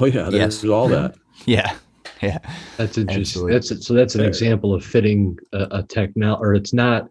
Oh 0.00 0.06
yeah. 0.06 0.30
There's 0.30 0.62
Yes. 0.62 0.70
all 0.70 0.88
that. 0.88 1.14
yeah 1.46 1.76
yeah 2.22 2.38
That's 2.76 2.96
interesting. 2.96 3.20
Absolutely. 3.50 3.52
That's 3.52 3.86
so. 3.86 3.94
That's 3.94 4.14
an 4.14 4.20
Fair. 4.22 4.28
example 4.28 4.72
of 4.74 4.84
fitting 4.84 5.38
a, 5.52 5.66
a 5.72 5.82
techno, 5.82 6.34
or 6.34 6.54
it's 6.54 6.72
not. 6.72 7.08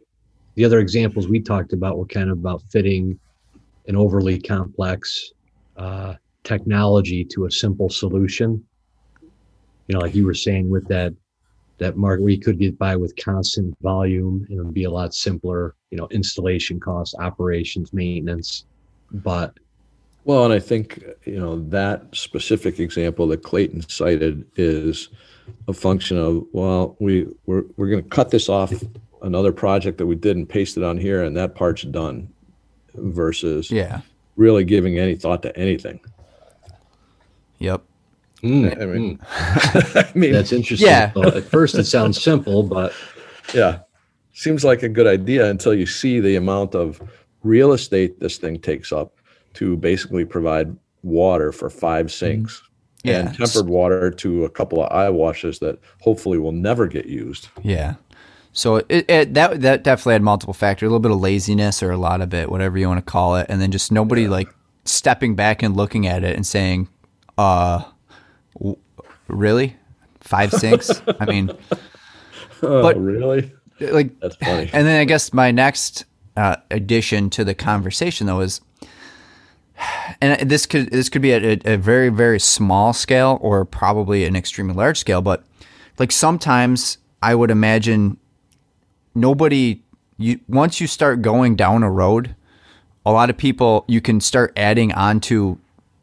The 0.56 0.66
other 0.66 0.80
examples 0.80 1.28
we 1.28 1.40
talked 1.40 1.74
about 1.74 1.98
were 1.98 2.06
kind 2.06 2.30
of 2.32 2.38
about 2.38 2.62
fitting 2.72 3.20
an 3.88 3.96
overly 3.96 4.40
complex 4.40 5.32
uh, 5.78 6.16
technology 6.44 7.24
to 7.26 7.46
a 7.46 7.52
simple 7.52 7.90
solution. 7.90 8.64
You 9.88 9.96
know, 9.96 10.00
like 10.00 10.16
you 10.16 10.26
were 10.26 10.34
saying 10.34 10.70
with 10.70 10.88
that 10.88 11.14
that 11.80 11.98
market 11.98 12.22
where 12.22 12.32
you 12.32 12.40
could 12.40 12.60
get 12.60 12.78
by 12.78 12.96
with 12.96 13.16
constant 13.16 13.76
volume 13.82 14.46
and 14.50 14.60
it 14.60 14.64
would 14.64 14.74
be 14.74 14.86
a 14.86 14.92
lot 14.92 15.14
simpler. 15.14 15.76
You 15.92 15.98
know, 15.98 16.08
installation 16.12 16.80
costs, 16.80 17.16
operations, 17.16 17.92
maintenance, 17.94 18.66
but 19.12 19.58
Well, 20.26 20.46
and 20.46 20.54
I 20.54 20.60
think 20.60 21.04
you 21.26 21.40
know 21.40 21.60
that 21.70 22.16
specific 22.16 22.80
example 22.80 23.28
that 23.28 23.44
Clayton 23.44 23.88
cited 23.90 24.46
is 24.56 25.10
a 25.68 25.74
function 25.74 26.18
of 26.18 26.46
well, 26.52 26.96
we 27.00 27.28
we're 27.46 27.64
we're 27.76 27.90
going 27.90 28.04
to 28.04 28.10
cut 28.10 28.32
this 28.32 28.50
off 28.50 28.74
another 29.22 29.52
project 29.52 29.98
that 29.98 30.06
we 30.06 30.16
did 30.16 30.36
and 30.36 30.48
paste 30.48 30.78
it 30.78 30.84
on 30.84 30.98
here, 30.98 31.24
and 31.24 31.36
that 31.36 31.56
part's 31.56 31.84
done, 31.84 32.33
versus 32.96 33.70
Yeah. 33.72 34.02
really 34.36 34.64
giving 34.64 34.98
any 35.00 35.16
thought 35.16 35.42
to 35.44 35.58
anything. 35.58 36.00
Yep. 37.60 37.82
Mm, 38.44 38.82
I 38.82 38.86
mean, 38.86 39.18
mm. 39.18 40.06
I 40.16 40.18
mean, 40.18 40.34
that's 40.34 40.52
interesting. 40.52 40.88
Yeah. 40.90 41.14
So 41.14 41.24
at 41.24 41.44
first, 41.46 41.76
it 41.76 41.86
sounds 41.86 42.22
simple, 42.22 42.64
but 42.64 42.94
yeah, 43.54 43.80
seems 44.34 44.66
like 44.66 44.84
a 44.84 44.90
good 44.90 45.08
idea 45.08 45.50
until 45.50 45.74
you 45.74 45.86
see 45.86 46.20
the 46.20 46.36
amount 46.36 46.76
of 46.76 47.02
real 47.44 47.72
estate 47.72 48.20
this 48.20 48.38
thing 48.38 48.60
takes 48.60 48.92
up 48.92 49.14
to 49.54 49.78
basically 49.78 50.26
provide 50.26 50.76
water 51.04 51.52
for 51.54 51.70
five 51.70 52.12
sinks 52.12 52.62
Yeah. 53.04 53.20
and 53.20 53.38
tempered 53.38 53.68
water 53.70 54.12
to 54.12 54.44
a 54.46 54.50
couple 54.50 54.84
of 54.84 54.92
eye 54.92 55.10
washes 55.10 55.60
that 55.60 55.80
hopefully 56.02 56.38
will 56.38 56.52
never 56.52 56.88
get 56.88 57.06
used. 57.06 57.48
Yeah. 57.62 57.96
So 58.54 58.78
it, 58.88 59.10
it 59.10 59.34
that 59.34 59.62
that 59.62 59.84
definitely 59.84 60.14
had 60.14 60.22
multiple 60.22 60.54
factors, 60.54 60.86
a 60.88 60.90
little 60.90 61.00
bit 61.00 61.12
of 61.12 61.20
laziness 61.20 61.82
or 61.82 61.92
a 61.92 61.98
lot 61.98 62.22
of 62.22 62.34
it, 62.34 62.50
whatever 62.52 62.78
you 62.78 62.88
want 62.88 63.04
to 63.06 63.12
call 63.12 63.36
it, 63.36 63.48
and 63.50 63.60
then 63.60 63.72
just 63.72 63.92
nobody 63.92 64.28
like 64.28 64.48
stepping 64.86 65.36
back 65.36 65.64
and 65.64 65.76
looking 65.76 66.06
at 66.08 66.24
it 66.24 66.36
and 66.36 66.46
saying, 66.46 66.88
"Uh, 67.38 67.84
w- 68.60 68.78
really, 69.28 69.76
five 70.22 70.52
sinks? 70.52 71.02
I 71.20 71.26
mean, 71.26 71.52
Oh, 72.62 72.82
But- 72.82 72.98
really? 73.02 73.52
like 73.80 74.18
That's 74.20 74.36
funny. 74.38 74.70
And 74.72 74.86
then 74.88 75.00
I 75.02 75.06
guess 75.06 75.34
my 75.34 75.50
next 75.52 76.06
uh, 76.38 76.58
addition 76.72 77.30
to 77.32 77.44
the 77.44 77.54
conversation 77.56 78.28
though 78.28 78.40
is, 78.42 78.62
and 80.22 80.50
this 80.50 80.66
could 80.66 80.92
this 80.92 81.10
could 81.10 81.22
be 81.22 81.34
at 81.34 81.44
a, 81.44 81.74
a 81.74 81.78
very 81.78 82.10
very 82.10 82.40
small 82.40 82.94
scale 82.94 83.40
or 83.42 83.66
probably 83.66 84.26
an 84.26 84.36
extremely 84.36 84.76
large 84.76 85.00
scale, 85.00 85.22
but 85.22 85.44
like 85.98 86.12
sometimes 86.12 87.00
I 87.22 87.36
would 87.36 87.50
imagine 87.52 88.18
nobody 89.16 89.82
you 90.18 90.40
once 90.48 90.80
you 90.80 90.88
start 90.88 91.22
going 91.22 91.56
down 91.56 91.84
a 91.84 91.92
road, 91.92 92.36
a 93.06 93.12
lot 93.12 93.30
of 93.30 93.38
people 93.38 93.84
you 93.88 94.02
can 94.02 94.20
start 94.22 94.54
adding 94.56 94.92
onto, 94.94 95.58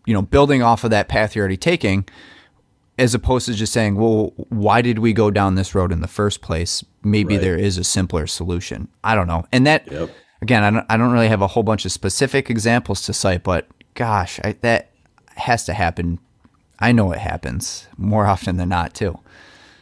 you 0.06 0.14
know, 0.14 0.22
building 0.22 0.62
off 0.62 0.84
of 0.84 0.90
that 0.90 1.08
path 1.08 1.34
you're 1.34 1.42
already 1.42 1.56
taking 1.56 2.04
as 2.98 3.14
opposed 3.14 3.46
to 3.46 3.54
just 3.54 3.72
saying, 3.72 3.94
well, 3.96 4.32
why 4.50 4.82
did 4.82 4.98
we 4.98 5.14
go 5.14 5.30
down 5.30 5.54
this 5.54 5.74
road 5.74 5.90
in 5.90 6.00
the 6.02 6.08
first 6.08 6.42
place? 6.42 6.84
Maybe 7.02 7.34
Right. 7.36 7.40
there 7.42 7.56
is 7.56 7.78
a 7.78 7.84
simpler 7.84 8.26
solution. 8.26 8.88
I 9.02 9.14
don't 9.14 9.26
know. 9.26 9.46
And 9.52 9.66
that, 9.66 9.90
Yep. 9.90 10.10
again, 10.42 10.62
I 10.64 10.70
don't, 10.70 10.86
I 10.90 10.96
don't 10.98 11.10
really 11.10 11.28
have 11.28 11.40
a 11.40 11.46
whole 11.46 11.62
bunch 11.62 11.86
of 11.86 11.92
specific 11.92 12.50
examples 12.50 13.00
to 13.02 13.14
cite, 13.14 13.42
but 13.42 13.66
gosh, 13.94 14.38
I, 14.44 14.54
that 14.60 14.90
has 15.36 15.64
to 15.64 15.72
happen. 15.72 16.18
I 16.78 16.92
know 16.92 17.10
it 17.12 17.20
happens 17.20 17.86
more 17.96 18.26
often 18.26 18.58
than 18.58 18.68
not, 18.68 18.92
too. 18.92 19.18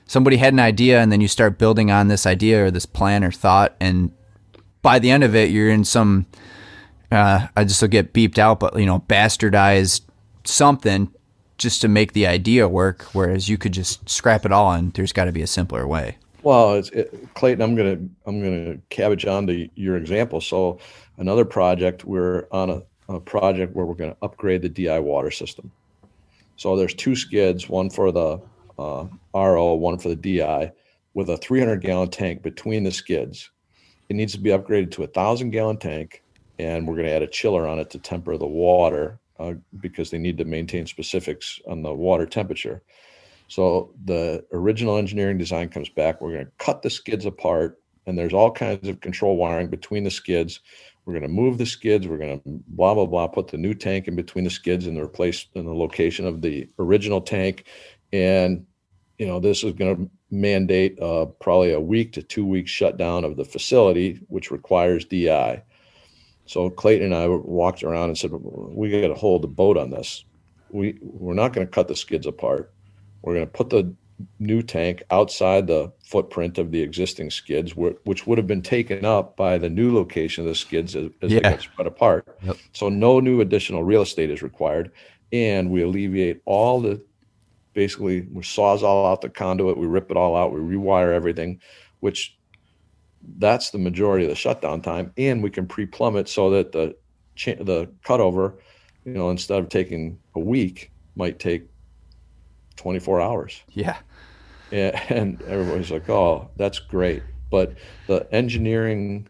Somebody 0.08 0.38
had 0.38 0.52
an 0.52 0.58
idea, 0.58 1.00
and 1.00 1.12
then 1.12 1.20
you 1.20 1.28
start 1.28 1.58
building 1.58 1.90
on 1.92 2.08
this 2.08 2.26
idea 2.26 2.64
or 2.64 2.70
this 2.72 2.86
plan 2.86 3.22
or 3.22 3.30
thought, 3.30 3.76
and 3.78 4.10
by 4.82 4.98
the 4.98 5.10
end 5.10 5.22
of 5.22 5.36
it, 5.36 5.50
you're 5.50 5.70
in 5.70 5.84
some. 5.84 6.26
Uh, 7.12 7.46
I 7.56 7.64
just 7.64 7.80
will 7.80 7.88
get 7.88 8.12
beeped 8.12 8.38
out, 8.38 8.58
but 8.58 8.76
you 8.78 8.86
know, 8.86 9.00
bastardized 9.00 10.00
something 10.44 11.12
just 11.56 11.80
to 11.82 11.88
make 11.88 12.12
the 12.12 12.26
idea 12.26 12.68
work. 12.68 13.02
Whereas 13.12 13.48
you 13.48 13.58
could 13.58 13.72
just 13.72 14.08
scrap 14.08 14.44
it 14.44 14.52
all, 14.52 14.72
and 14.72 14.92
there's 14.94 15.12
got 15.12 15.26
to 15.26 15.32
be 15.32 15.42
a 15.42 15.46
simpler 15.46 15.86
way. 15.86 16.16
Well, 16.42 16.76
it, 16.76 17.34
Clayton, 17.34 17.62
I'm 17.62 17.76
gonna 17.76 17.98
I'm 18.26 18.42
gonna 18.42 18.78
cabbage 18.88 19.26
on 19.26 19.46
to 19.46 19.68
your 19.74 19.96
example. 19.96 20.40
So, 20.40 20.78
another 21.18 21.44
project 21.44 22.04
we're 22.04 22.46
on 22.50 22.70
a, 22.70 22.82
a 23.08 23.20
project 23.20 23.74
where 23.74 23.84
we're 23.84 23.94
going 23.94 24.12
to 24.12 24.16
upgrade 24.22 24.62
the 24.62 24.68
DI 24.68 24.98
water 25.00 25.30
system. 25.30 25.70
So 26.56 26.76
there's 26.76 26.94
two 26.94 27.14
skids, 27.14 27.68
one 27.68 27.88
for 27.88 28.10
the 28.10 28.40
uh, 28.78 29.06
RO, 29.34 29.74
one 29.74 29.98
for 29.98 30.08
the 30.08 30.16
DI, 30.16 30.72
with 31.14 31.30
a 31.30 31.36
300 31.36 31.80
gallon 31.80 32.10
tank 32.10 32.42
between 32.42 32.84
the 32.84 32.92
skids. 32.92 33.50
It 34.08 34.16
needs 34.16 34.32
to 34.32 34.40
be 34.40 34.50
upgraded 34.50 34.90
to 34.92 35.04
a 35.04 35.08
thousand 35.08 35.50
gallon 35.50 35.78
tank, 35.78 36.22
and 36.58 36.86
we're 36.86 36.94
going 36.94 37.06
to 37.06 37.12
add 37.12 37.22
a 37.22 37.26
chiller 37.26 37.66
on 37.66 37.78
it 37.78 37.90
to 37.90 37.98
temper 37.98 38.36
the 38.36 38.46
water 38.46 39.18
uh, 39.38 39.54
because 39.80 40.10
they 40.10 40.18
need 40.18 40.38
to 40.38 40.44
maintain 40.44 40.86
specifics 40.86 41.60
on 41.68 41.82
the 41.82 41.92
water 41.92 42.26
temperature. 42.26 42.82
So 43.48 43.94
the 44.04 44.44
original 44.52 44.98
engineering 44.98 45.38
design 45.38 45.68
comes 45.70 45.88
back. 45.88 46.20
We're 46.20 46.32
going 46.32 46.46
to 46.46 46.52
cut 46.58 46.82
the 46.82 46.90
skids 46.90 47.24
apart, 47.24 47.80
and 48.06 48.18
there's 48.18 48.34
all 48.34 48.50
kinds 48.50 48.88
of 48.88 49.00
control 49.00 49.36
wiring 49.36 49.68
between 49.68 50.04
the 50.04 50.10
skids. 50.10 50.60
We're 51.04 51.14
going 51.14 51.22
to 51.22 51.28
move 51.28 51.56
the 51.56 51.64
skids. 51.66 52.06
We're 52.06 52.18
going 52.18 52.40
to 52.40 52.62
blah 52.68 52.94
blah 52.94 53.06
blah. 53.06 53.28
Put 53.28 53.48
the 53.48 53.56
new 53.56 53.72
tank 53.72 54.08
in 54.08 54.16
between 54.16 54.44
the 54.44 54.50
skids 54.50 54.86
and 54.86 54.96
the 54.96 55.02
replace 55.02 55.46
in 55.54 55.64
the 55.64 55.74
location 55.74 56.26
of 56.26 56.42
the 56.42 56.68
original 56.78 57.22
tank, 57.22 57.64
and 58.12 58.66
you 59.18 59.26
know 59.26 59.40
this 59.40 59.64
is 59.64 59.72
going 59.74 59.96
to 59.96 60.10
mandate 60.30 61.00
uh, 61.00 61.26
probably 61.40 61.72
a 61.72 61.80
week 61.80 62.12
to 62.12 62.22
two 62.22 62.46
weeks 62.46 62.70
shutdown 62.70 63.24
of 63.24 63.36
the 63.36 63.44
facility, 63.44 64.20
which 64.28 64.50
requires 64.50 65.04
DI. 65.04 65.62
So 66.46 66.70
Clayton 66.70 67.06
and 67.06 67.14
I 67.14 67.26
walked 67.28 67.82
around 67.82 68.08
and 68.10 68.18
said, 68.18 68.30
"We 68.32 68.90
got 68.90 69.08
to 69.08 69.14
hold 69.14 69.42
the 69.42 69.48
boat 69.48 69.76
on 69.76 69.90
this. 69.90 70.24
We 70.70 70.98
we're 71.02 71.34
not 71.34 71.52
going 71.52 71.66
to 71.66 71.70
cut 71.70 71.88
the 71.88 71.96
skids 71.96 72.26
apart. 72.26 72.72
We're 73.22 73.34
going 73.34 73.46
to 73.46 73.52
put 73.52 73.70
the 73.70 73.94
new 74.40 74.62
tank 74.62 75.02
outside 75.10 75.66
the 75.66 75.92
footprint 76.04 76.58
of 76.58 76.72
the 76.72 76.80
existing 76.82 77.30
skids, 77.30 77.76
which 77.76 78.26
would 78.26 78.38
have 78.38 78.46
been 78.48 78.62
taken 78.62 79.04
up 79.04 79.36
by 79.36 79.58
the 79.58 79.68
new 79.68 79.94
location 79.94 80.42
of 80.44 80.48
the 80.48 80.54
skids 80.56 80.96
as, 80.96 81.08
as 81.22 81.32
Yeah. 81.32 81.40
they 81.40 81.50
get 81.50 81.60
spread 81.62 81.86
apart. 81.86 82.38
Yep. 82.42 82.56
So 82.72 82.88
no 82.88 83.20
new 83.20 83.40
additional 83.40 83.84
real 83.84 84.02
estate 84.02 84.30
is 84.30 84.42
required, 84.42 84.90
and 85.32 85.70
we 85.70 85.82
alleviate 85.82 86.40
all 86.46 86.80
the 86.80 87.00
basically 87.78 88.22
we 88.32 88.42
Sawzall 88.42 89.08
out 89.08 89.20
the 89.20 89.28
conduit, 89.28 89.78
we 89.78 89.86
rip 89.86 90.10
it 90.10 90.16
all 90.16 90.34
out, 90.34 90.52
we 90.52 90.58
rewire 90.58 91.14
everything, 91.14 91.60
which 92.00 92.36
that's 93.38 93.70
the 93.70 93.78
majority 93.78 94.24
of 94.24 94.30
the 94.30 94.34
shutdown 94.34 94.82
time, 94.82 95.12
and 95.16 95.44
we 95.44 95.48
can 95.48 95.64
pre-plumb 95.64 96.16
it 96.16 96.28
so 96.28 96.50
that 96.50 96.72
the 96.72 96.96
cha- 97.36 97.62
the 97.62 97.86
cutover, 98.04 98.54
you 99.04 99.12
know, 99.12 99.30
instead 99.30 99.60
of 99.60 99.68
taking 99.68 100.18
a 100.34 100.40
week, 100.40 100.90
might 101.14 101.38
take 101.38 101.68
24 102.74 103.20
hours. 103.20 103.62
Yeah. 103.70 103.98
Yeah, 104.72 105.00
and 105.08 105.40
everybody's 105.42 105.92
like, 105.92 106.10
"Oh, 106.10 106.50
that's 106.56 106.80
great," 106.80 107.22
but 107.48 107.74
the 108.08 108.26
engineering, 108.34 109.28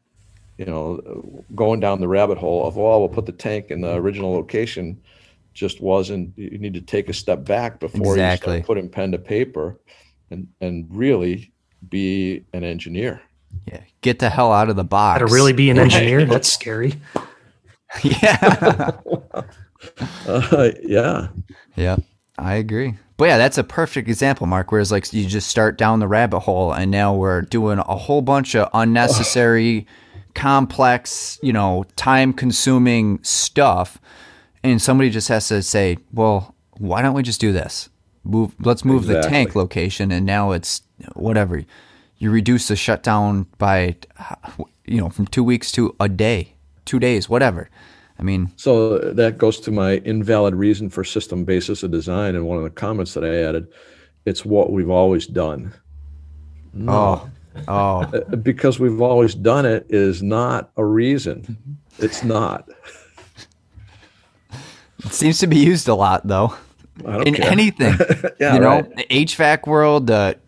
you 0.57 0.65
know, 0.65 1.45
going 1.55 1.81
down 1.81 2.01
the 2.01 2.09
rabbit 2.09 2.39
hole 2.39 2.67
of, 2.67 2.79
"Well, 2.79 2.99
we'll 2.99 3.11
put 3.11 3.27
the 3.27 3.33
tank 3.33 3.71
in 3.71 3.83
the 3.83 3.95
original 3.97 4.33
location," 4.33 5.03
just 5.59 5.81
wasn't. 5.81 6.33
You 6.39 6.57
need 6.59 6.75
to 6.75 6.81
take 6.81 7.09
a 7.09 7.13
step 7.13 7.45
back 7.45 7.81
before 7.81 8.15
Exactly. 8.15 8.55
you 8.55 8.59
start 8.61 8.67
putting 8.67 8.89
pen 8.89 9.13
to 9.13 9.19
paper, 9.19 9.79
and 10.31 10.47
and 10.61 10.87
really 10.89 11.53
be 11.89 12.45
an 12.53 12.65
engineer. 12.65 13.21
Yeah. 13.67 13.81
Get 14.03 14.19
the 14.21 14.31
hell 14.31 14.53
out 14.53 14.69
of 14.71 14.77
the 14.77 14.85
box. 14.85 15.21
Got 15.21 15.27
to 15.29 15.35
really 15.35 15.53
be 15.53 15.71
an 15.71 15.79
engineer. 15.87 16.25
That's 16.25 16.51
scary. 16.53 16.95
yeah. 18.03 18.91
Uh, 20.27 20.71
yeah, 20.83 21.29
Yeah, 21.77 21.97
I 22.37 22.55
agree. 22.55 22.95
But 23.17 23.27
yeah, 23.27 23.39
that's 23.39 23.59
a 23.59 23.65
perfect 23.65 24.09
example, 24.09 24.45
Mark. 24.49 24.73
Whereas 24.73 24.91
like 24.91 25.13
you 25.13 25.25
just 25.25 25.49
start 25.49 25.79
down 25.79 26.01
the 26.01 26.09
rabbit 26.09 26.41
hole, 26.41 26.73
and 26.73 26.91
now 26.91 27.15
we're 27.15 27.43
doing 27.43 27.79
a 27.79 27.97
whole 27.97 28.21
bunch 28.21 28.57
of 28.57 28.69
unnecessary, 28.75 29.87
complex, 30.35 31.39
you 31.45 31.53
know, 31.53 31.85
time-consuming 31.95 33.21
stuff, 33.23 34.01
and 34.63 34.81
somebody 34.81 35.11
just 35.11 35.29
has 35.29 35.49
to 35.49 35.63
say, 35.63 35.99
"Well, 36.13 36.55
why 36.79 37.03
don't 37.03 37.15
we 37.15 37.23
just 37.23 37.41
do 37.41 37.53
this? 37.53 37.89
Move. 38.25 38.55
Let's 38.61 38.85
move 38.85 39.07
the 39.07 39.21
tank 39.23 39.55
location, 39.55 40.11
and 40.13 40.27
now 40.27 40.53
it's 40.53 40.83
whatever. 41.15 41.63
You 42.19 42.31
reduce 42.31 42.69
the 42.69 42.77
shutdown 42.77 43.47
by, 43.59 43.97
you 44.85 45.01
know, 45.01 45.09
from 45.09 45.27
two 45.29 45.45
weeks 45.45 45.71
to 45.73 45.95
a 46.01 46.09
day, 46.09 46.55
two 46.85 46.99
days, 46.99 47.29
whatever. 47.29 47.71
I 48.19 48.25
mean, 48.25 48.51
So 48.57 48.99
that 48.99 49.39
goes 49.39 49.61
to 49.61 49.71
my 49.71 49.99
invalid 49.99 50.55
reason 50.57 50.91
for 50.91 51.05
system 51.05 51.45
basis 51.45 51.85
of 51.85 51.93
design, 51.93 52.35
and 52.35 52.45
one 52.47 52.59
of 52.59 52.65
the 52.65 52.71
comments 52.71 53.15
that 53.15 53.25
I 53.25 53.37
added, 53.49 53.69
it's 54.27 54.45
what 54.45 54.73
we've 54.73 54.91
always 54.91 55.27
done. 55.29 55.73
oh, 56.89 57.31
oh, 57.69 58.01
Uh, 58.01 58.37
because 58.37 58.81
we've 58.81 59.01
always 59.01 59.35
done 59.37 59.65
it 59.65 59.87
is 59.89 60.21
not 60.23 60.71
a 60.77 60.85
reason. 60.85 61.57
It's 62.01 62.25
not. 62.25 62.69
It 65.05 65.13
seems 65.13 65.39
to 65.39 65.47
be 65.47 65.59
used 65.59 65.89
a 65.89 65.95
lot 65.95 66.27
though. 66.27 66.55
I 67.07 67.13
don't 67.13 67.29
In 67.29 67.35
care. 67.35 67.51
anything. 67.51 67.95
Yeah, 68.41 68.55
you 68.55 68.61
know, 68.61 68.81
right. 68.81 69.09
HVAC 69.11 69.67
world, 69.67 70.07
the 70.09 70.39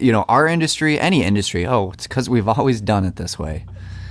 you 0.00 0.12
know, 0.12 0.24
our 0.28 0.46
industry, 0.46 0.98
any 1.00 1.22
industry. 1.22 1.66
Oh, 1.66 1.92
it's 1.92 2.06
because 2.06 2.28
we've 2.28 2.48
always 2.48 2.80
done 2.80 3.04
it 3.04 3.16
this 3.16 3.38
way. 3.38 3.64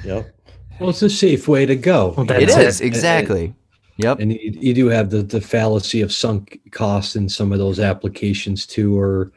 Yep. 0.03 0.33
well, 0.79 0.89
it's 0.89 1.01
a 1.01 1.09
safe 1.09 1.47
way 1.47 1.65
to 1.65 1.75
go. 1.75 2.13
Well, 2.17 2.23
It 2.31 2.47
That's 2.47 2.57
is 2.57 2.81
it. 2.81 2.85
exactly. 2.85 3.53
Yep. 3.97 4.19
And 4.19 4.31
you, 4.33 4.39
you 4.59 4.73
do 4.73 4.87
have 4.87 5.09
the, 5.11 5.21
the 5.21 5.41
fallacy 5.41 6.01
of 6.01 6.11
sunk 6.11 6.59
costs 6.71 7.15
in 7.15 7.29
some 7.29 7.51
of 7.51 7.59
those 7.59 7.79
applications 7.79 8.65
too, 8.65 8.97
or 8.97 9.31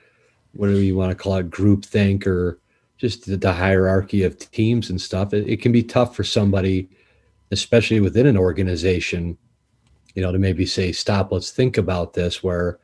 whatever 0.54 0.80
you 0.80 0.96
want 0.96 1.10
to 1.10 1.14
call 1.16 1.36
it, 1.36 1.50
group 1.50 1.84
think, 1.84 2.26
or 2.26 2.58
just 2.96 3.26
the, 3.26 3.36
the 3.36 3.52
hierarchy 3.52 4.22
of 4.22 4.38
teams 4.50 4.88
and 4.88 5.00
stuff. 5.00 5.34
It, 5.34 5.46
it 5.48 5.60
can 5.60 5.72
be 5.72 5.82
tough 5.82 6.16
for 6.16 6.24
somebody, 6.24 6.88
especially 7.50 8.00
within 8.00 8.26
an 8.26 8.38
organization, 8.38 9.36
you 10.14 10.22
know, 10.22 10.32
to 10.32 10.38
maybe 10.38 10.66
say, 10.66 10.92
stop, 10.92 11.32
let's 11.32 11.50
think 11.50 11.76
about 11.76 12.14
this, 12.14 12.42
where 12.42 12.78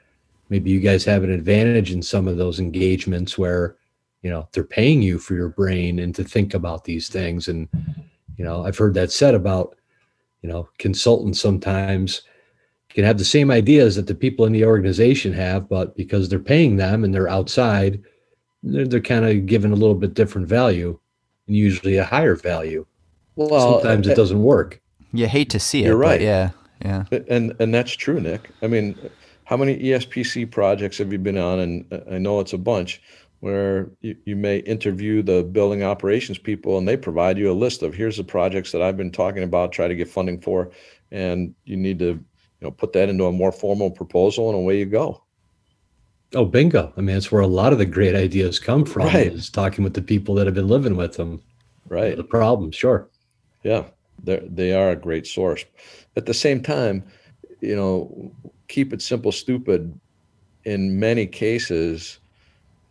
maybe 0.49 0.71
you 0.71 0.81
guys 0.81 1.05
have 1.05 1.23
an 1.23 1.31
advantage 1.31 1.93
in 1.93 2.03
some 2.03 2.29
of 2.29 2.37
those 2.37 2.61
engagements 2.61 3.39
where, 3.39 3.77
you 4.23 4.31
know, 4.31 4.49
they're 4.53 4.65
paying 4.65 5.01
you 5.01 5.19
for 5.19 5.35
your 5.35 5.49
brain 5.49 6.01
and 6.01 6.15
to 6.15 6.25
think 6.25 6.55
about 6.55 6.85
these 6.85 7.09
things. 7.09 7.49
And, 7.49 7.69
you 8.37 8.45
know, 8.45 8.65
I've 8.65 8.77
heard 8.77 8.95
that 8.95 9.13
said 9.13 9.35
about, 9.35 9.77
you 10.43 10.49
know, 10.49 10.69
consultants 10.79 11.41
sometimes 11.41 12.23
can 12.89 13.05
have 13.05 13.19
the 13.19 13.25
same 13.25 13.51
ideas 13.51 13.95
that 13.97 14.07
the 14.09 14.15
people 14.15 14.47
in 14.47 14.53
the 14.53 14.65
organization 14.65 15.33
have, 15.33 15.69
but 15.69 15.97
because 15.97 16.29
they're 16.29 16.41
paying 16.41 16.77
them 16.77 17.05
and 17.05 17.15
they're 17.15 17.29
outside, 17.29 18.03
they're, 18.63 18.87
they're 18.87 19.01
kind 19.01 19.25
of 19.25 19.47
given 19.47 19.71
a 19.71 19.77
little 19.77 19.95
bit 19.95 20.15
different 20.15 20.49
value 20.49 20.99
and 21.47 21.57
usually 21.57 21.97
a 21.97 22.05
higher 22.05 22.35
value. 22.35 22.85
Well, 23.37 23.81
sometimes 23.81 24.09
it 24.09 24.13
uh, 24.13 24.17
doesn't 24.17 24.43
work. 24.43 24.81
You 25.13 25.29
hate 25.29 25.51
to 25.51 25.61
see 25.61 25.83
it. 25.83 25.87
You're 25.87 25.97
right. 25.97 26.21
yeah. 26.21 26.51
Yeah. 26.85 27.05
And 27.29 27.55
and 27.61 27.75
that's 27.75 27.93
true, 27.93 28.21
Nick. 28.21 28.51
I 28.63 28.67
mean, 28.67 28.97
how 29.45 29.57
many 29.57 29.79
ESPC 29.79 30.51
projects 30.51 30.99
have 30.99 31.13
you 31.13 31.19
been 31.19 31.39
on? 31.39 31.59
And 31.59 32.03
I 32.11 32.19
know 32.19 32.41
it's 32.41 32.53
a 32.53 32.59
bunch 32.59 33.03
where 33.41 33.91
you, 34.01 34.17
you 34.25 34.37
may 34.37 34.59
interview 34.59 35.23
the 35.23 35.43
building 35.43 35.83
operations 35.83 36.39
people 36.39 36.79
and 36.79 36.87
they 36.87 36.97
provide 36.97 37.39
you 37.39 37.51
a 37.51 37.55
list 37.55 37.83
of 37.83 37.95
here's 37.95 38.19
the 38.19 38.25
projects 38.25 38.71
that 38.73 38.83
I've 38.83 38.97
been 38.97 39.11
talking 39.11 39.43
about, 39.43 39.73
try 39.73 39.89
to 39.89 39.95
get 39.95 40.09
funding 40.09 40.41
for, 40.41 40.71
and 41.11 41.55
you 41.65 41.77
need 41.77 41.99
to, 42.01 42.05
you 42.05 42.23
know, 42.61 42.71
put 42.71 42.93
that 42.93 43.09
into 43.09 43.25
a 43.25 43.33
more 43.33 43.51
formal 43.51 43.91
proposal 43.91 44.51
and 44.51 44.59
away 44.59 44.79
you 44.79 44.87
go. 44.87 45.23
Oh, 46.35 46.45
bingo. 46.45 46.93
I 46.97 47.01
mean, 47.01 47.17
it's 47.17 47.33
where 47.33 47.43
a 47.43 47.47
lot 47.47 47.73
of 47.73 47.79
the 47.79 47.87
great 47.87 48.15
ideas 48.15 48.61
come 48.61 48.85
from 48.85 49.07
right. 49.07 49.33
is 49.33 49.51
talking 49.51 49.83
with 49.83 49.95
the 49.95 50.03
people 50.03 50.35
that 50.37 50.47
have 50.47 50.55
been 50.55 50.69
living 50.69 50.97
with 50.97 51.17
them. 51.17 51.43
Right. 51.89 52.17
The 52.17 52.23
problem, 52.23 52.71
sure. 52.71 53.09
Yeah. 53.65 53.85
They 54.25 54.41
they 54.49 54.73
are 54.73 54.91
a 54.91 54.97
great 54.97 55.27
source. 55.27 55.65
At 56.17 56.27
the 56.27 56.35
same 56.35 56.63
time, 56.63 57.05
you 57.61 57.77
know, 57.77 58.33
keep 58.69 58.93
it 58.93 59.03
simple, 59.03 59.33
stupid. 59.33 59.99
In 60.65 60.99
many 60.99 61.27
cases, 61.27 62.21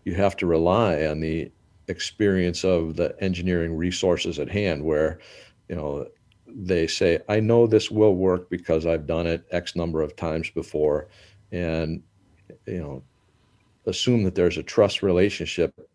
you 0.06 0.15
have 0.15 0.36
to 0.38 0.48
rely 0.48 1.06
on 1.06 1.20
the 1.20 1.52
experience 1.88 2.63
of 2.63 2.96
the 2.96 3.15
engineering 3.22 3.76
resources 3.76 4.39
at 4.39 4.50
hand, 4.50 4.84
where, 4.84 5.20
you 5.68 5.76
know, 5.76 6.08
they 6.48 6.88
say, 6.88 7.20
I 7.30 7.39
know 7.39 7.68
this 7.68 7.92
will 7.92 8.15
work 8.15 8.50
because 8.50 8.86
I've 8.86 9.06
done 9.06 9.28
it 9.28 9.46
X 9.52 9.76
number 9.76 10.02
of 10.02 10.15
times 10.15 10.50
before. 10.50 11.08
And, 11.52 12.02
you 12.65 12.80
know, 12.80 13.04
assume 13.86 14.24
that 14.24 14.36
there's 14.36 14.58
a 14.58 14.63
trust 14.63 15.04
relationship 15.04 15.88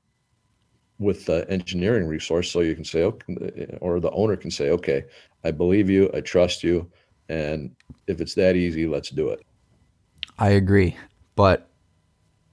with 1.05 1.27
the 1.27 1.49
engineering 1.51 2.07
resource 2.07 2.51
so 2.51 2.61
you 2.61 2.75
can 2.75 2.85
say 2.85 3.03
okay 3.03 3.77
or 3.81 4.01
the 4.01 4.11
owner 4.11 4.37
can 4.37 4.51
say 4.51 4.71
okay 4.71 5.05
i 5.45 5.51
believe 5.51 5.89
you 5.91 6.11
i 6.15 6.21
trust 6.21 6.65
you 6.65 6.91
and 7.29 7.71
if 8.07 8.21
it's 8.21 8.35
that 8.35 8.57
easy 8.57 8.87
let's 8.87 9.11
do 9.11 9.29
it. 9.29 9.45
I 10.39 10.51
agree 10.51 10.97
but 11.37 11.69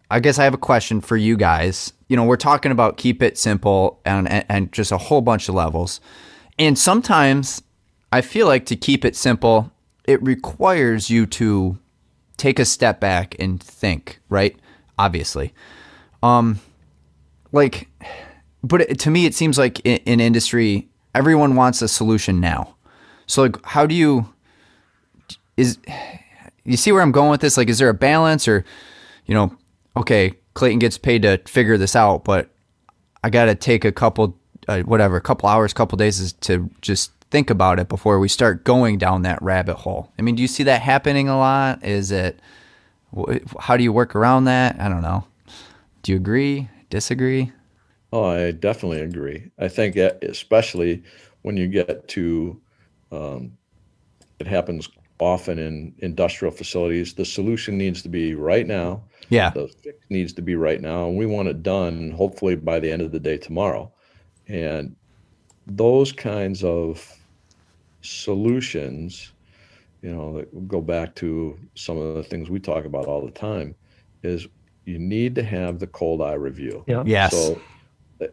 i 0.09 0.19
guess 0.19 0.37
i 0.37 0.43
have 0.43 0.53
a 0.53 0.59
question 0.59 1.01
for 1.01 1.17
you 1.17 1.37
guys. 1.37 1.93
You 2.07 2.17
know 2.17 2.25
we're 2.25 2.37
talking 2.37 2.71
about 2.71 2.97
keep 2.97 3.23
it 3.23 3.37
simple 3.37 3.99
and 4.05 4.29
and, 4.29 4.45
and 4.49 4.71
just 4.71 4.91
a 4.91 4.97
whole 4.97 5.21
bunch 5.21 5.49
of 5.49 5.55
levels 5.55 6.01
and 6.59 6.77
sometimes 6.77 7.63
i 8.11 8.21
feel 8.21 8.47
like 8.47 8.65
to 8.67 8.75
keep 8.75 9.05
it 9.05 9.15
simple 9.15 9.71
it 10.05 10.21
requires 10.21 11.09
you 11.09 11.25
to 11.25 11.77
take 12.37 12.59
a 12.59 12.65
step 12.65 12.99
back 12.99 13.35
and 13.39 13.61
think 13.61 14.19
right? 14.29 14.57
Obviously. 14.97 15.53
Um 16.21 16.59
like 17.51 17.89
but 18.63 18.81
it, 18.81 18.99
to 18.99 19.09
me, 19.09 19.25
it 19.25 19.35
seems 19.35 19.57
like 19.57 19.79
in, 19.81 19.97
in, 20.05 20.19
industry, 20.19 20.89
everyone 21.15 21.55
wants 21.55 21.81
a 21.81 21.87
solution 21.87 22.39
now. 22.39 22.75
So, 23.27 23.43
like, 23.43 23.63
how 23.65 23.85
do 23.85 23.95
you 23.95 24.33
is 25.57 25.77
you 26.63 26.77
see 26.77 26.91
where 26.91 27.01
I'm 27.01 27.11
going 27.11 27.31
with 27.31 27.41
this? 27.41 27.57
Like, 27.57 27.69
is 27.69 27.79
there 27.79 27.89
a 27.89 27.93
balance, 27.93 28.47
or 28.47 28.65
you 29.25 29.33
know, 29.33 29.55
okay, 29.95 30.33
Clayton 30.53 30.79
gets 30.79 30.97
paid 30.97 31.23
to 31.23 31.37
figure 31.45 31.77
this 31.77 31.95
out, 31.95 32.23
but 32.23 32.49
I 33.23 33.29
got 33.29 33.45
to 33.45 33.55
take 33.55 33.85
a 33.85 33.91
couple, 33.91 34.37
uh, 34.67 34.81
whatever, 34.81 35.17
a 35.17 35.21
couple 35.21 35.47
hours, 35.49 35.73
couple 35.73 35.97
days 35.97 36.19
is 36.19 36.33
to 36.33 36.69
just 36.81 37.11
think 37.29 37.49
about 37.49 37.79
it 37.79 37.87
before 37.87 38.19
we 38.19 38.27
start 38.27 38.63
going 38.63 38.97
down 38.97 39.21
that 39.21 39.41
rabbit 39.41 39.75
hole. 39.75 40.11
I 40.19 40.21
mean, 40.21 40.35
do 40.35 40.41
you 40.41 40.47
see 40.47 40.63
that 40.63 40.81
happening 40.81 41.29
a 41.29 41.37
lot? 41.37 41.83
Is 41.83 42.11
it 42.11 42.39
how 43.59 43.77
do 43.77 43.83
you 43.83 43.91
work 43.91 44.15
around 44.15 44.45
that? 44.45 44.79
I 44.79 44.87
don't 44.87 45.01
know. 45.01 45.25
Do 46.03 46.11
you 46.11 46.17
agree? 46.17 46.69
Disagree? 46.89 47.51
Oh, 48.13 48.25
I 48.25 48.51
definitely 48.51 49.01
agree. 49.01 49.51
I 49.57 49.67
think 49.67 49.95
especially 49.95 51.03
when 51.43 51.57
you 51.57 51.67
get 51.67 52.07
to, 52.09 52.61
um, 53.11 53.57
it 54.39 54.47
happens 54.47 54.89
often 55.19 55.59
in 55.59 55.93
industrial 55.99 56.51
facilities. 56.51 57.13
The 57.13 57.25
solution 57.25 57.77
needs 57.77 58.01
to 58.01 58.09
be 58.09 58.33
right 58.33 58.67
now. 58.67 59.03
Yeah. 59.29 59.51
The 59.51 59.67
fix 59.67 59.97
needs 60.09 60.33
to 60.33 60.41
be 60.41 60.55
right 60.55 60.81
now, 60.81 61.07
and 61.07 61.17
we 61.17 61.25
want 61.25 61.47
it 61.47 61.63
done 61.63 62.11
hopefully 62.11 62.55
by 62.55 62.79
the 62.79 62.91
end 62.91 63.01
of 63.01 63.11
the 63.11 63.19
day 63.19 63.37
tomorrow. 63.37 63.91
And 64.47 64.95
those 65.67 66.11
kinds 66.11 66.63
of 66.63 67.17
solutions, 68.01 69.31
you 70.01 70.11
know, 70.11 70.37
that 70.37 70.67
go 70.67 70.81
back 70.81 71.15
to 71.15 71.57
some 71.75 71.97
of 71.97 72.15
the 72.15 72.23
things 72.23 72.49
we 72.49 72.59
talk 72.59 72.83
about 72.83 73.05
all 73.05 73.23
the 73.23 73.31
time, 73.31 73.75
is 74.23 74.47
you 74.85 74.99
need 74.99 75.35
to 75.35 75.43
have 75.43 75.79
the 75.79 75.87
cold 75.87 76.21
eye 76.21 76.33
review. 76.33 76.83
Yeah. 76.87 77.03
Yes. 77.05 77.31
So 77.31 77.61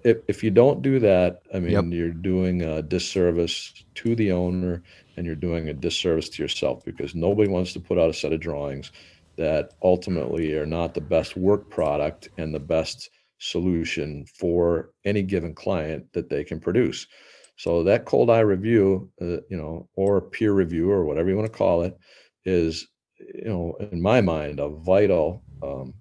if, 0.04 0.18
if 0.28 0.44
you 0.44 0.50
don't 0.50 0.82
do 0.82 0.98
that, 1.00 1.42
I 1.54 1.60
mean, 1.60 1.72
yep. 1.72 1.84
you're 1.88 2.10
doing 2.10 2.62
a 2.62 2.82
disservice 2.82 3.72
to 3.94 4.14
the 4.14 4.32
owner 4.32 4.82
and 5.16 5.26
you're 5.26 5.34
doing 5.34 5.68
a 5.68 5.74
disservice 5.74 6.28
to 6.30 6.42
yourself 6.42 6.84
because 6.84 7.14
nobody 7.14 7.50
wants 7.50 7.72
to 7.72 7.80
put 7.80 7.98
out 7.98 8.10
a 8.10 8.14
set 8.14 8.32
of 8.32 8.40
drawings 8.40 8.92
that 9.36 9.72
ultimately 9.82 10.54
are 10.54 10.66
not 10.66 10.94
the 10.94 11.00
best 11.00 11.36
work 11.36 11.70
product 11.70 12.28
and 12.38 12.54
the 12.54 12.60
best 12.60 13.10
solution 13.38 14.26
for 14.26 14.90
any 15.04 15.22
given 15.22 15.54
client 15.54 16.04
that 16.12 16.28
they 16.28 16.44
can 16.44 16.60
produce. 16.60 17.06
So 17.56 17.82
that 17.84 18.04
cold 18.04 18.30
eye 18.30 18.40
review, 18.40 19.10
uh, 19.20 19.40
you 19.48 19.56
know, 19.56 19.88
or 19.94 20.20
peer 20.20 20.52
review 20.52 20.90
or 20.90 21.04
whatever 21.04 21.28
you 21.28 21.36
want 21.36 21.50
to 21.50 21.58
call 21.58 21.82
it, 21.82 21.96
is, 22.44 22.86
you 23.18 23.46
know, 23.48 23.76
in 23.92 24.00
my 24.00 24.20
mind, 24.20 24.60
a 24.60 24.68
vital 24.68 25.42
um, 25.62 25.94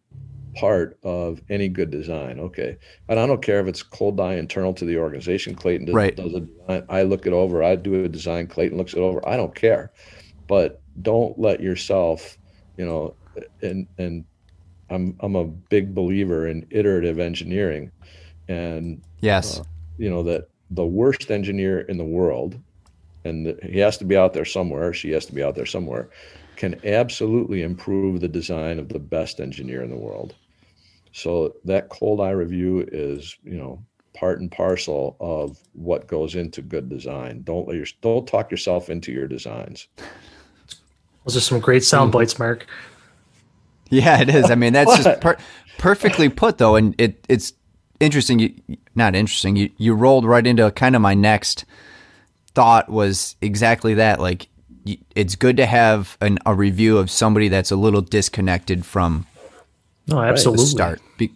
part 0.57 0.97
of 1.03 1.41
any 1.49 1.69
good 1.69 1.91
design. 1.91 2.39
Okay. 2.39 2.77
And 3.07 3.19
I 3.19 3.27
don't 3.27 3.41
care 3.41 3.59
if 3.59 3.67
it's 3.67 3.83
cold 3.83 4.19
eye 4.19 4.35
internal 4.35 4.73
to 4.73 4.85
the 4.85 4.97
organization. 4.97 5.55
Clayton 5.55 5.85
does, 5.85 5.95
right. 5.95 6.15
does 6.15 6.33
a 6.33 6.39
design. 6.41 6.83
I 6.89 7.03
look 7.03 7.27
it 7.27 7.33
over. 7.33 7.63
I 7.63 7.75
do 7.75 8.03
a 8.03 8.09
design. 8.09 8.47
Clayton 8.47 8.77
looks 8.77 8.93
it 8.93 8.99
over. 8.99 9.27
I 9.27 9.37
don't 9.37 9.53
care. 9.53 9.91
But 10.47 10.81
don't 11.01 11.37
let 11.37 11.61
yourself, 11.61 12.37
you 12.77 12.85
know, 12.85 13.15
and 13.61 13.87
and 13.97 14.25
I'm 14.89 15.15
I'm 15.19 15.35
a 15.35 15.45
big 15.45 15.93
believer 15.93 16.47
in 16.47 16.65
iterative 16.71 17.19
engineering. 17.19 17.91
And 18.47 19.01
yes, 19.19 19.59
uh, 19.59 19.63
you 19.97 20.09
know 20.09 20.23
that 20.23 20.49
the 20.71 20.85
worst 20.85 21.29
engineer 21.29 21.81
in 21.81 21.97
the 21.97 22.05
world, 22.05 22.57
and 23.25 23.59
he 23.61 23.79
has 23.79 23.97
to 23.97 24.05
be 24.05 24.15
out 24.15 24.33
there 24.33 24.45
somewhere. 24.45 24.93
She 24.93 25.11
has 25.11 25.25
to 25.27 25.35
be 25.35 25.43
out 25.43 25.55
there 25.55 25.65
somewhere 25.65 26.09
can 26.57 26.83
absolutely 26.83 27.61
improve 27.61 28.19
the 28.19 28.27
design 28.27 28.79
of 28.79 28.89
the 28.89 28.99
best 28.99 29.39
engineer 29.39 29.83
in 29.83 29.89
the 29.89 29.95
world. 29.95 30.35
So 31.17 31.55
that 31.65 31.89
cold 31.89 32.21
eye 32.21 32.29
review 32.29 32.87
is, 32.91 33.35
you 33.43 33.57
know, 33.57 33.83
part 34.13 34.39
and 34.39 34.51
parcel 34.51 35.17
of 35.19 35.57
what 35.73 36.05
goes 36.05 36.35
into 36.35 36.61
good 36.61 36.89
design. 36.89 37.41
Don't 37.41 37.67
let 37.67 37.75
your 37.75 37.87
don't 38.01 38.27
talk 38.27 38.51
yourself 38.51 38.91
into 38.91 39.11
your 39.11 39.27
designs. 39.27 39.87
Those 41.25 41.37
are 41.37 41.41
some 41.41 41.59
great 41.59 41.83
sound 41.83 42.11
bites, 42.11 42.37
Mark. 42.37 42.67
Yeah, 43.89 44.21
it 44.21 44.29
is. 44.29 44.51
I 44.51 44.55
mean, 44.55 44.73
that's 44.73 44.95
just 44.95 45.19
per- 45.19 45.37
perfectly 45.79 46.29
put, 46.29 46.59
though, 46.59 46.75
and 46.75 46.93
it 46.99 47.25
it's 47.27 47.53
interesting. 47.99 48.37
You, 48.37 48.53
not 48.93 49.15
interesting. 49.15 49.55
You 49.55 49.71
you 49.77 49.95
rolled 49.95 50.23
right 50.23 50.45
into 50.45 50.69
kind 50.69 50.95
of 50.95 51.01
my 51.01 51.15
next 51.15 51.65
thought 52.53 52.89
was 52.89 53.37
exactly 53.41 53.95
that. 53.95 54.19
Like, 54.19 54.49
it's 55.15 55.35
good 55.35 55.57
to 55.57 55.65
have 55.65 56.15
an, 56.21 56.37
a 56.45 56.53
review 56.53 56.99
of 56.99 57.09
somebody 57.09 57.47
that's 57.47 57.71
a 57.71 57.75
little 57.75 58.01
disconnected 58.01 58.85
from 58.85 59.25
no, 60.07 60.21
absolutely. 60.21 60.63
Right, 60.63 60.69
start. 60.69 61.01
Be, 61.17 61.31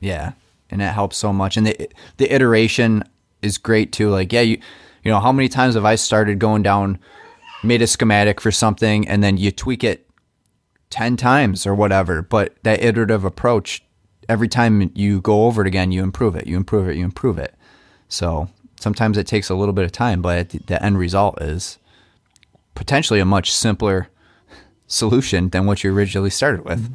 yeah, 0.00 0.32
and 0.70 0.80
that 0.80 0.94
helps 0.94 1.16
so 1.16 1.32
much. 1.32 1.56
And 1.56 1.66
the 1.66 1.90
the 2.16 2.32
iteration 2.32 3.04
is 3.42 3.58
great 3.58 3.92
too. 3.92 4.10
Like, 4.10 4.32
yeah, 4.32 4.40
you 4.40 4.60
you 5.02 5.10
know, 5.10 5.20
how 5.20 5.32
many 5.32 5.48
times 5.48 5.74
have 5.74 5.84
I 5.84 5.94
started 5.94 6.38
going 6.38 6.62
down, 6.62 6.98
made 7.62 7.82
a 7.82 7.86
schematic 7.86 8.40
for 8.40 8.50
something, 8.50 9.08
and 9.08 9.22
then 9.22 9.36
you 9.36 9.50
tweak 9.50 9.82
it 9.84 10.08
ten 10.90 11.16
times 11.16 11.66
or 11.66 11.74
whatever. 11.74 12.22
But 12.22 12.54
that 12.62 12.82
iterative 12.82 13.24
approach, 13.24 13.82
every 14.28 14.48
time 14.48 14.90
you 14.94 15.20
go 15.20 15.44
over 15.46 15.62
it 15.62 15.68
again, 15.68 15.92
you 15.92 16.02
improve 16.02 16.36
it, 16.36 16.46
you 16.46 16.56
improve 16.56 16.88
it, 16.88 16.96
you 16.96 17.04
improve 17.04 17.38
it. 17.38 17.54
So 18.08 18.48
sometimes 18.78 19.16
it 19.16 19.26
takes 19.26 19.50
a 19.50 19.54
little 19.54 19.72
bit 19.72 19.84
of 19.84 19.92
time, 19.92 20.22
but 20.22 20.50
the 20.50 20.82
end 20.82 20.98
result 20.98 21.40
is 21.40 21.78
potentially 22.74 23.20
a 23.20 23.24
much 23.24 23.52
simpler 23.52 24.08
solution 24.86 25.50
than 25.50 25.66
what 25.66 25.84
you 25.84 25.94
originally 25.94 26.30
started 26.30 26.64
with. 26.64 26.82
Mm-hmm. 26.82 26.94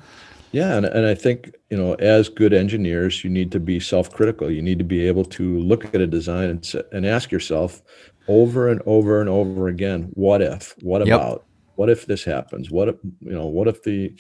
Yeah, 0.56 0.78
and, 0.78 0.86
and 0.86 1.06
I 1.06 1.16
think 1.16 1.54
you 1.70 1.78
know, 1.78 1.96
as 1.96 2.30
good 2.30 2.54
engineers, 2.54 3.24
you 3.24 3.30
need 3.30 3.52
to 3.52 3.60
be 3.60 3.80
self-critical. 3.80 4.50
You 4.50 4.62
need 4.62 4.80
to 4.80 4.86
be 4.86 5.06
able 5.08 5.26
to 5.26 5.60
look 5.60 5.86
at 5.94 6.02
a 6.02 6.08
design 6.08 6.50
and 6.50 6.74
and 6.92 7.06
ask 7.06 7.32
yourself 7.32 7.82
over 8.28 8.70
and 8.70 8.82
over 8.86 9.20
and 9.20 9.30
over 9.30 9.68
again, 9.68 10.12
what 10.14 10.42
if? 10.42 10.76
What 10.82 11.06
yep. 11.06 11.20
about? 11.20 11.46
what 11.76 11.90
if 11.90 12.06
this 12.06 12.24
happens 12.24 12.72
what 12.72 12.90
if 12.90 12.96
you 13.22 13.32
know 13.32 13.46
what 13.46 13.68
if 13.68 13.84
the 13.84 14.14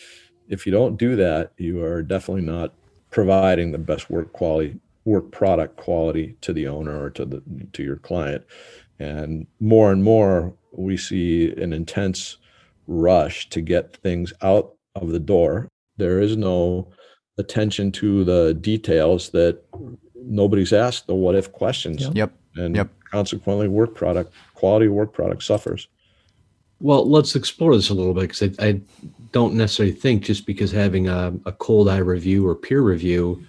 if 0.48 0.66
you 0.66 0.72
don't 0.72 0.98
do 0.98 1.16
that 1.16 1.52
you 1.58 1.82
are 1.82 2.02
definitely 2.02 2.44
not 2.44 2.74
providing 3.10 3.72
the 3.72 3.78
best 3.78 4.10
work 4.10 4.32
quality 4.34 4.80
work 5.06 5.32
product 5.32 5.76
quality 5.78 6.36
to 6.42 6.54
the 6.54 6.68
owner 6.68 7.04
or 7.04 7.10
to 7.10 7.26
the 7.26 7.42
to 7.74 7.84
your 7.84 7.98
client 7.98 8.44
and 9.00 9.48
more 9.60 9.92
and 9.92 10.04
more 10.04 10.54
we 10.72 10.98
see 10.98 11.52
an 11.54 11.74
intense 11.74 12.38
rush 12.88 13.50
to 13.50 13.62
get 13.62 13.98
things 13.98 14.34
out 14.42 14.74
of 14.96 15.12
the 15.12 15.20
door 15.20 15.68
there 15.98 16.20
is 16.22 16.36
no 16.38 16.88
attention 17.38 17.92
to 17.92 18.24
the 18.24 18.54
details 18.54 19.30
that 19.30 19.62
nobody's 20.16 20.74
asked 20.74 21.08
the 21.08 21.16
what 21.16 21.36
if 21.36 21.52
questions 21.52 22.10
Yep. 22.14 22.32
and 22.56 22.76
Yep. 22.76 22.90
consequently 23.12 23.68
work 23.68 23.94
product 23.96 24.34
quality 24.54 24.88
work 24.88 25.14
product 25.14 25.44
suffers 25.44 25.88
Well, 26.80 27.10
let's 27.10 27.36
explore 27.36 27.76
this 27.76 27.90
a 27.90 27.94
little 27.94 28.14
bit 28.14 28.30
because 28.30 28.44
I, 28.60 28.68
I 28.68 28.82
don't 29.32 29.54
necessarily 29.56 29.96
think 29.96 30.24
just 30.24 30.46
because 30.46 30.72
having 30.72 31.08
a, 31.08 31.34
a 31.46 31.52
cold 31.54 31.88
eye 31.90 31.98
review 32.16 32.46
or 32.48 32.54
peer 32.56 32.82
review, 32.82 33.44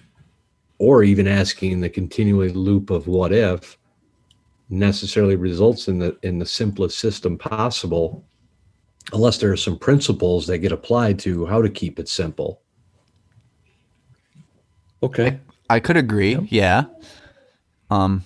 or 0.79 1.03
even 1.03 1.27
asking 1.27 1.81
the 1.81 1.89
continuing 1.89 2.53
loop 2.53 2.89
of 2.89 3.07
what 3.07 3.33
if, 3.33 3.77
necessarily 4.69 5.35
results 5.35 5.87
in 5.87 5.99
the 5.99 6.17
in 6.23 6.39
the 6.39 6.45
simplest 6.45 6.99
system 6.99 7.37
possible, 7.37 8.23
unless 9.13 9.37
there 9.37 9.51
are 9.51 9.57
some 9.57 9.77
principles 9.77 10.47
that 10.47 10.59
get 10.59 10.71
applied 10.71 11.19
to 11.19 11.45
how 11.45 11.61
to 11.61 11.69
keep 11.69 11.99
it 11.99 12.09
simple. 12.09 12.61
okay 15.01 15.39
I 15.69 15.79
could 15.79 15.97
agree. 15.97 16.37
Yeah. 16.49 16.85
Um, 17.89 18.23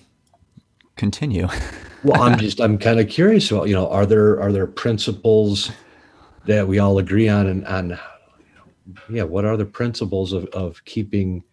continue. 0.96 1.48
Well, 2.04 2.20
I'm 2.20 2.36
just 2.36 2.60
I'm 2.60 2.78
kind 2.78 2.98
of 2.98 3.08
curious 3.08 3.48
about 3.52 3.68
you 3.68 3.76
know 3.76 3.88
are 3.88 4.06
there 4.06 4.40
are 4.40 4.50
there 4.50 4.66
principles 4.66 5.70
that 6.46 6.66
we 6.66 6.80
all 6.80 6.98
agree 6.98 7.28
on 7.28 7.46
and 7.46 7.64
on 7.64 7.96
yeah 9.08 9.22
what 9.22 9.44
are 9.44 9.56
the 9.56 9.64
principles 9.64 10.32
of 10.32 10.46
of 10.46 10.84
keeping 10.84 11.44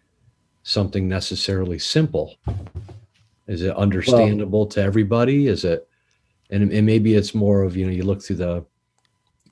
something 0.64 1.06
necessarily 1.06 1.78
simple? 1.78 2.34
Is 3.46 3.62
it 3.62 3.76
understandable 3.76 4.66
to 4.66 4.82
everybody? 4.82 5.46
Is 5.46 5.64
it 5.64 5.88
and, 6.50 6.72
and 6.72 6.84
maybe 6.84 7.14
it's 7.14 7.32
more 7.32 7.62
of 7.62 7.76
you 7.76 7.86
know 7.86 7.92
you 7.92 8.02
look 8.02 8.20
through 8.20 8.38
the 8.38 8.64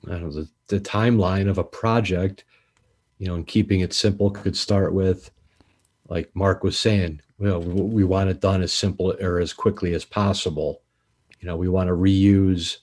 I 0.07 0.11
don't 0.11 0.23
know 0.23 0.31
the, 0.31 0.49
the 0.67 0.79
timeline 0.79 1.49
of 1.49 1.57
a 1.57 1.63
project, 1.63 2.43
you 3.17 3.27
know, 3.27 3.35
and 3.35 3.45
keeping 3.45 3.81
it 3.81 3.93
simple 3.93 4.31
could 4.31 4.55
start 4.55 4.93
with 4.93 5.31
like 6.07 6.29
Mark 6.33 6.63
was 6.63 6.77
saying, 6.77 7.21
you 7.39 7.47
know, 7.47 7.59
we, 7.59 7.81
we 7.81 8.03
want 8.03 8.29
it 8.29 8.41
done 8.41 8.61
as 8.61 8.73
simple 8.73 9.15
or 9.21 9.39
as 9.39 9.53
quickly 9.53 9.93
as 9.93 10.03
possible. 10.03 10.81
You 11.39 11.47
know, 11.47 11.55
we 11.55 11.69
want 11.69 11.87
to 11.87 11.93
reuse 11.93 12.77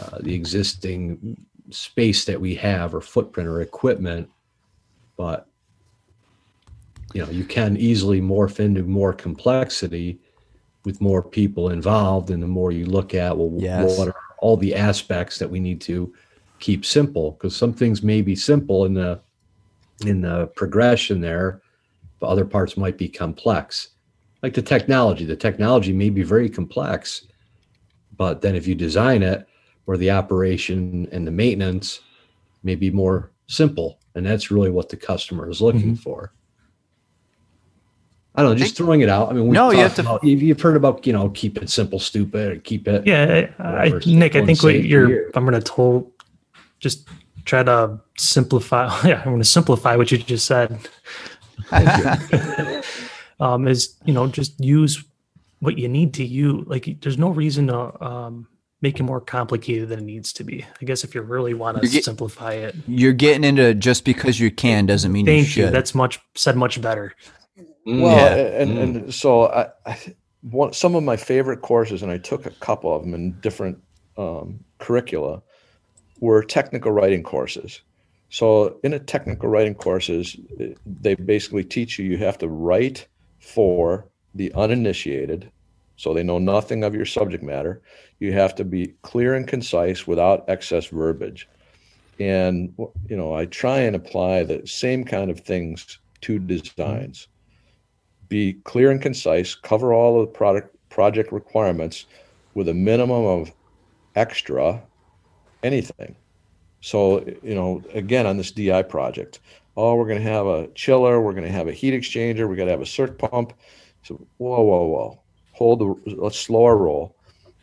uh, 0.00 0.18
the 0.20 0.34
existing 0.34 1.44
space 1.70 2.24
that 2.24 2.40
we 2.40 2.54
have 2.56 2.94
or 2.94 3.00
footprint 3.00 3.48
or 3.48 3.60
equipment, 3.60 4.28
but 5.16 5.46
you 7.14 7.24
know, 7.24 7.30
you 7.30 7.44
can 7.44 7.76
easily 7.76 8.20
morph 8.20 8.60
into 8.60 8.82
more 8.82 9.12
complexity 9.12 10.18
with 10.84 11.00
more 11.00 11.22
people 11.22 11.70
involved. 11.70 12.30
And 12.30 12.42
the 12.42 12.46
more 12.46 12.70
you 12.70 12.86
look 12.86 13.14
at, 13.14 13.36
well, 13.36 13.52
Yes. 13.60 13.98
what 13.98 14.08
are 14.08 14.16
all 14.38 14.56
the 14.56 14.74
aspects 14.74 15.38
that 15.38 15.50
we 15.50 15.58
need 15.60 15.80
to 15.82 16.12
keep 16.58 16.84
simple? 16.84 17.32
Because 17.32 17.56
some 17.56 17.72
things 17.72 18.02
may 18.02 18.22
be 18.22 18.34
simple 18.34 18.84
in 18.84 18.94
the 18.94 19.20
in 20.06 20.20
the 20.20 20.46
progression 20.54 21.20
there, 21.20 21.60
but 22.20 22.28
other 22.28 22.44
parts 22.44 22.76
might 22.76 22.96
be 22.96 23.08
complex. 23.08 23.88
Like 24.42 24.54
the 24.54 24.62
technology, 24.62 25.24
the 25.24 25.36
technology 25.36 25.92
may 25.92 26.10
be 26.10 26.22
very 26.22 26.48
complex, 26.48 27.26
but 28.16 28.40
then 28.40 28.54
if 28.54 28.66
you 28.66 28.74
design 28.74 29.22
it 29.22 29.46
or 29.86 29.96
the 29.96 30.10
operation 30.10 31.08
and 31.10 31.26
the 31.26 31.32
maintenance 31.32 32.00
may 32.62 32.76
be 32.76 32.90
more 32.90 33.32
simple, 33.48 33.98
and 34.14 34.24
that's 34.24 34.50
really 34.50 34.70
what 34.70 34.88
the 34.88 34.96
customer 34.96 35.50
is 35.50 35.60
looking 35.60 35.94
mm-hmm. 35.94 35.94
for. 35.94 36.32
I 38.34 38.42
don't 38.42 38.52
know, 38.52 38.56
just 38.56 38.76
throwing 38.76 39.00
it 39.00 39.08
out. 39.08 39.30
I 39.30 39.32
mean, 39.32 39.50
No, 39.50 39.72
you 39.72 39.78
have 39.78 39.96
to- 39.96 40.02
about, 40.02 40.22
you've 40.22 40.60
heard 40.60 40.76
about, 40.76 41.04
you 41.04 41.12
know, 41.12 41.28
keep 41.30 41.60
it 41.60 41.68
simple, 41.68 41.98
stupid, 41.98 42.52
or 42.52 42.60
keep 42.60 42.86
it. 42.86 43.04
Yeah, 43.04 43.50
I, 43.58 43.88
Nick, 44.06 44.36
I 44.36 44.46
think 44.46 44.62
what 44.62 44.84
you're, 44.84 45.08
you. 45.08 45.30
I'm 45.34 45.44
going 45.44 45.60
to 45.60 45.66
just 46.80 47.08
try 47.44 47.62
to 47.62 48.00
simplify. 48.16 48.88
Yeah, 49.08 49.18
I'm 49.18 49.24
going 49.30 49.38
to 49.38 49.44
simplify 49.44 49.96
what 49.96 50.10
you 50.12 50.18
just 50.18 50.46
said. 50.46 50.88
um, 53.40 53.66
is 53.68 53.96
you 54.04 54.12
know 54.14 54.26
just 54.26 54.58
use 54.62 55.04
what 55.60 55.78
you 55.78 55.88
need 55.88 56.14
to 56.14 56.24
use. 56.24 56.64
Like, 56.66 57.00
there's 57.00 57.18
no 57.18 57.30
reason 57.30 57.66
to 57.66 58.04
um, 58.04 58.46
make 58.80 59.00
it 59.00 59.02
more 59.02 59.20
complicated 59.20 59.88
than 59.88 59.98
it 59.98 60.04
needs 60.04 60.32
to 60.34 60.44
be. 60.44 60.64
I 60.80 60.84
guess 60.84 61.02
if 61.02 61.14
you 61.16 61.22
really 61.22 61.52
want 61.54 61.82
to 61.82 61.88
get- 61.88 62.04
simplify 62.04 62.52
it, 62.52 62.76
You're 62.86 63.12
getting 63.12 63.42
into 63.42 63.74
just 63.74 64.04
because 64.04 64.38
you 64.38 64.50
can 64.52 64.86
doesn't 64.86 65.10
mean 65.10 65.26
you 65.26 65.42
should. 65.42 65.64
you. 65.64 65.70
That's 65.70 65.94
much 65.96 66.20
said 66.36 66.56
much 66.56 66.80
better. 66.80 67.12
Mm. 67.86 68.02
Well, 68.02 68.16
Yeah. 68.36 68.62
and, 68.62 68.78
and 68.78 69.14
so 69.14 69.46
I, 69.46 69.66
I, 69.84 69.98
one, 70.42 70.72
some 70.72 70.94
of 70.94 71.02
my 71.02 71.16
favorite 71.16 71.60
courses, 71.62 72.02
and 72.04 72.12
I 72.12 72.18
took 72.18 72.46
a 72.46 72.50
couple 72.50 72.94
of 72.94 73.02
them 73.02 73.12
in 73.14 73.32
different 73.40 73.78
um, 74.16 74.60
curricula, 74.78 75.42
were 76.20 76.42
technical 76.42 76.92
writing 76.92 77.22
courses. 77.22 77.80
So 78.30 78.78
in 78.82 78.92
a 78.92 78.98
technical 78.98 79.48
writing 79.48 79.74
courses, 79.74 80.36
they 80.86 81.14
basically 81.14 81.64
teach 81.64 81.98
you 81.98 82.04
you 82.04 82.18
have 82.18 82.38
to 82.38 82.48
write 82.48 83.06
for 83.38 84.06
the 84.34 84.52
uninitiated, 84.54 85.50
so 85.96 86.12
they 86.12 86.22
know 86.22 86.38
nothing 86.38 86.84
of 86.84 86.94
your 86.94 87.06
subject 87.06 87.42
matter. 87.42 87.80
You 88.18 88.32
have 88.32 88.54
to 88.56 88.64
be 88.64 88.94
clear 89.02 89.34
and 89.34 89.46
concise 89.46 90.06
without 90.06 90.44
excess 90.48 90.86
verbiage. 90.86 91.48
And 92.20 92.74
you 93.08 93.16
know, 93.16 93.34
I 93.34 93.46
try 93.46 93.78
and 93.78 93.96
apply 93.96 94.42
the 94.42 94.66
same 94.66 95.04
kind 95.04 95.30
of 95.30 95.40
things 95.40 95.98
to 96.22 96.38
designs 96.38 97.28
be 98.28 98.54
clear 98.64 98.90
and 98.90 99.00
concise, 99.00 99.54
cover 99.54 99.92
all 99.92 100.20
of 100.20 100.26
the 100.26 100.32
product 100.32 100.74
project 100.90 101.32
requirements 101.32 102.06
with 102.54 102.68
a 102.68 102.74
minimum 102.74 103.24
of 103.24 103.52
extra 104.16 104.82
anything. 105.62 106.16
So, 106.80 107.24
you 107.42 107.54
know, 107.54 107.82
again, 107.92 108.26
on 108.26 108.36
this 108.36 108.52
DI 108.52 108.82
project, 108.82 109.40
oh, 109.76 109.94
we're 109.94 110.06
going 110.06 110.22
to 110.22 110.30
have 110.30 110.46
a 110.46 110.68
chiller, 110.68 111.20
we're 111.20 111.32
going 111.32 111.44
to 111.44 111.52
have 111.52 111.68
a 111.68 111.72
heat 111.72 111.94
exchanger, 111.94 112.48
we 112.48 112.56
got 112.56 112.66
to 112.66 112.70
have 112.70 112.80
a 112.80 112.86
circ 112.86 113.18
pump. 113.18 113.52
So, 114.02 114.14
whoa, 114.38 114.62
whoa, 114.62 114.86
whoa, 114.86 115.20
hold 115.52 115.78
the, 115.80 116.16
let's 116.16 116.38
slow 116.38 116.64
our 116.64 116.76
roll. 116.76 117.16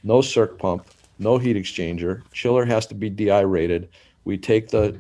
No 0.04 0.22
circ 0.22 0.60
pump, 0.60 0.88
no 1.18 1.38
heat 1.38 1.56
exchanger. 1.56 2.22
Chiller 2.32 2.66
has 2.66 2.86
to 2.88 2.96
be 2.96 3.10
DI 3.10 3.42
rated. 3.42 3.90
We 4.26 4.38
take 4.38 4.68
the 4.68 4.98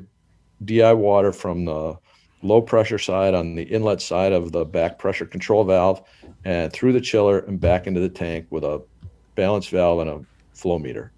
DI 0.63 0.93
water 0.93 1.31
from 1.31 1.65
the 1.65 1.97
low 2.41 2.62
pressure 2.62 2.97
side 2.97 3.34
on 3.34 3.55
the 3.55 3.63
inlet 3.63 4.01
side 4.01 4.31
of 4.31 4.51
the 4.51 4.63
back 4.63 4.97
pressure 4.97 5.25
control 5.25 5.63
valve 5.63 6.03
and 6.45 6.71
through 6.71 6.93
the 6.93 7.01
chiller 7.01 7.39
and 7.39 7.60
back 7.60 7.88
into 7.88 7.99
the 7.99 8.10
tank 8.10 8.45
with 8.49 8.63
a 8.63 8.81
balance 9.36 9.67
valve 9.67 9.99
and 9.99 10.10
a 10.10 10.25
flow 10.53 10.79
meter. 10.79 11.12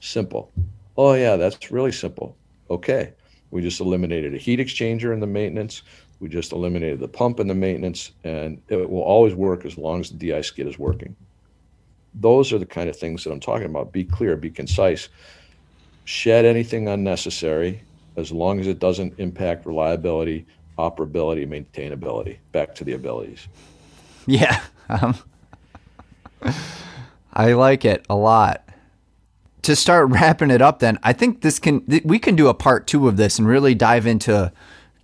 Simple. 0.00 0.50
Oh, 0.96 1.14
yeah, 1.14 1.36
that's 1.36 1.70
really 1.70 1.92
simple. 1.92 2.36
Okay. 2.70 3.12
We 3.50 3.62
just 3.62 3.80
eliminated 3.80 4.34
a 4.34 4.38
heat 4.38 4.58
exchanger 4.58 5.12
in 5.12 5.20
the 5.20 5.26
maintenance. 5.26 5.82
We 6.20 6.28
just 6.28 6.52
eliminated 6.52 7.00
the 7.00 7.08
pump 7.08 7.40
in 7.40 7.46
the 7.46 7.54
maintenance, 7.54 8.12
and 8.24 8.60
it 8.68 8.88
will 8.88 9.02
always 9.02 9.34
work 9.34 9.64
as 9.64 9.76
long 9.76 10.00
as 10.00 10.10
the 10.10 10.30
DI 10.30 10.40
skid 10.40 10.66
is 10.66 10.78
working. 10.78 11.14
Those 12.14 12.52
are 12.52 12.58
the 12.58 12.66
kind 12.66 12.88
of 12.88 12.96
things 12.96 13.22
that 13.24 13.30
I'm 13.30 13.40
talking 13.40 13.66
about. 13.66 13.92
Be 13.92 14.04
clear, 14.04 14.36
be 14.36 14.50
concise, 14.50 15.10
shed 16.04 16.46
anything 16.46 16.88
unnecessary 16.88 17.82
as 18.16 18.32
long 18.32 18.58
as 18.60 18.66
it 18.66 18.78
doesn't 18.78 19.18
impact 19.18 19.66
reliability, 19.66 20.46
operability, 20.78 21.46
maintainability. 21.46 22.38
Back 22.52 22.74
to 22.76 22.84
the 22.84 22.94
abilities. 22.94 23.48
Yeah. 24.26 24.62
Um, 24.88 25.16
I 27.32 27.54
like 27.54 27.84
it 27.84 28.06
a 28.08 28.14
lot. 28.14 28.65
To 29.62 29.76
start 29.76 30.08
wrapping 30.10 30.50
it 30.50 30.62
up, 30.62 30.78
then 30.78 30.98
I 31.02 31.12
think 31.12 31.42
this 31.42 31.58
can 31.58 31.84
th- 31.86 32.04
we 32.04 32.18
can 32.18 32.36
do 32.36 32.48
a 32.48 32.54
part 32.54 32.86
two 32.86 33.08
of 33.08 33.16
this 33.16 33.38
and 33.38 33.46
really 33.46 33.74
dive 33.74 34.06
into 34.06 34.52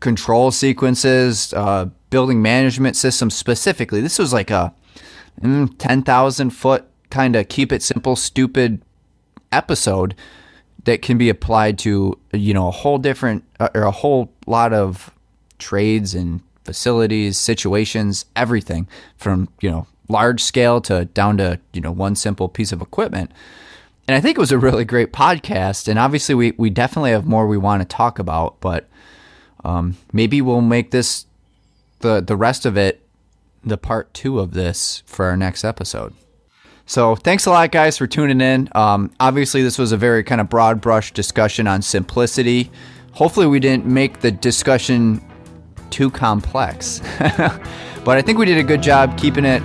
control 0.01 0.51
sequences, 0.51 1.53
uh, 1.55 1.87
building 2.11 2.43
management 2.43 2.97
systems 2.97 3.35
specifically. 3.35 4.01
This 4.01 4.19
was 4.19 4.33
like 4.33 4.51
a 4.51 4.75
mm, 5.41 5.75
ten 5.79 6.03
thousand 6.03 6.51
foot 6.51 6.87
kind 7.11 7.37
of 7.37 7.49
keep 7.49 7.73
it 7.73 7.83
simple, 7.83 8.17
stupid 8.17 8.83
episode 9.51 10.15
that 10.85 11.03
can 11.03 11.19
be 11.19 11.29
applied 11.29 11.79
to 11.79 12.19
you 12.33 12.55
know 12.55 12.69
a 12.69 12.73
whole 12.73 12.99
different 12.99 13.45
uh, 13.61 13.69
or 13.75 13.83
a 13.83 13.91
whole 13.91 14.33
lot 14.47 14.73
of 14.73 15.13
trades 15.59 16.15
and 16.15 16.43
facilities, 16.65 17.39
situations, 17.39 18.27
everything 18.37 18.87
from, 19.17 19.49
you 19.61 19.71
know, 19.71 19.87
large 20.09 20.43
scale 20.43 20.81
to 20.83 21.07
down 21.07 21.39
to, 21.39 21.59
you 21.73 21.81
know, 21.81 21.93
one 21.93 22.15
simple 22.15 22.49
piece 22.49 22.73
of 22.73 22.83
equipment. 22.83 23.31
And 24.09 24.17
I 24.17 24.21
think 24.21 24.37
it 24.37 24.41
was 24.41 24.53
a 24.53 24.59
really 24.59 24.85
great 24.85 25.13
podcast. 25.13 25.89
And 25.89 25.99
obviously, 25.99 26.35
we, 26.35 26.53
we 26.57 26.71
definitely 26.71 27.13
have 27.13 27.27
more 27.27 27.47
we 27.47 27.57
want 27.57 27.83
to 27.83 27.97
talk 27.97 28.19
about, 28.19 28.61
but 28.61 28.89
um, 29.65 29.97
maybe 30.13 30.43
we'll 30.43 30.61
make 30.61 30.91
this 30.91 31.27
the, 32.01 32.21
the 32.21 32.37
rest 32.37 32.67
of 32.67 32.77
it 32.77 33.01
the 33.65 33.79
part 33.79 34.13
two 34.13 34.41
of 34.41 34.55
this 34.55 35.03
for 35.07 35.27
our 35.27 35.37
next 35.37 35.65
episode. 35.65 36.13
So 36.85 37.15
thanks 37.15 37.47
a 37.47 37.51
lot, 37.51 37.71
guys, 37.71 37.97
for 37.97 38.07
tuning 38.07 38.41
in. 38.41 38.69
Um, 38.75 39.13
obviously, 39.21 39.63
this 39.63 39.79
was 39.79 39.93
a 39.93 39.97
very 39.97 40.25
kind 40.25 40.41
of 40.41 40.49
broad 40.49 40.81
brush 40.81 41.13
discussion 41.13 41.69
on 41.69 41.81
simplicity. 41.81 42.71
Hopefully, 43.13 43.47
we 43.47 43.61
didn't 43.61 43.87
make 43.87 44.21
the 44.21 44.33
discussion 44.33 45.25
too 45.91 46.11
complex, 46.11 47.01
but 47.19 48.19
I 48.19 48.23
think 48.23 48.39
we 48.39 48.47
did 48.47 48.59
a 48.59 48.65
good 48.65 48.83
job 48.83 49.17
keeping 49.17 49.45
it 49.45 49.63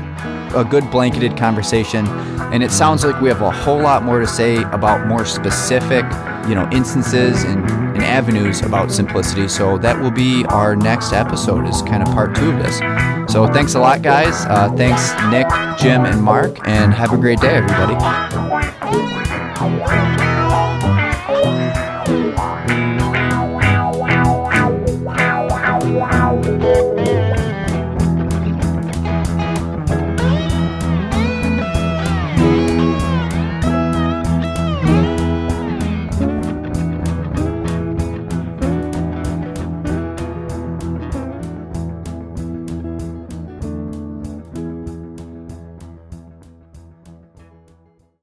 a 0.56 0.64
good 0.64 0.89
blanketed 0.91 1.38
conversation. 1.38 2.08
And 2.52 2.64
it 2.64 2.72
sounds 2.72 3.04
like 3.04 3.22
we 3.22 3.30
have 3.30 3.41
a 3.41 3.52
whole 3.52 3.80
lot 3.80 4.04
more 4.04 4.20
to 4.20 4.28
say 4.28 4.58
about 4.64 5.08
more 5.08 5.26
specific, 5.26 6.06
you 6.48 6.56
know, 6.56 6.70
instances 6.72 7.43
and, 7.43 7.70
and 7.70 8.04
avenues 8.04 8.62
about 8.62 8.91
simplicity. 8.91 9.48
So 9.48 9.78
that 9.80 10.00
will 10.00 10.12
be 10.12 10.45
our 10.45 10.76
next 10.76 11.12
episode, 11.14 11.68
is 11.68 11.82
kind 11.82 12.02
of 12.02 12.14
part 12.14 12.36
two 12.36 12.52
of 12.52 12.58
this. 12.60 12.78
So 13.32 13.45
thanks 13.48 13.76
a 13.76 13.80
lot, 13.80 14.02
guys. 14.02 14.45
Uh, 14.45 14.72
thanks, 14.78 15.12
Nick, 15.30 15.48
Jim, 15.78 16.06
and 16.06 16.24
Mark, 16.24 16.68
and 16.68 16.93
have 16.93 17.12
a 17.12 17.18
great 17.18 17.41
day, 17.41 17.56
everybody. 17.56 17.95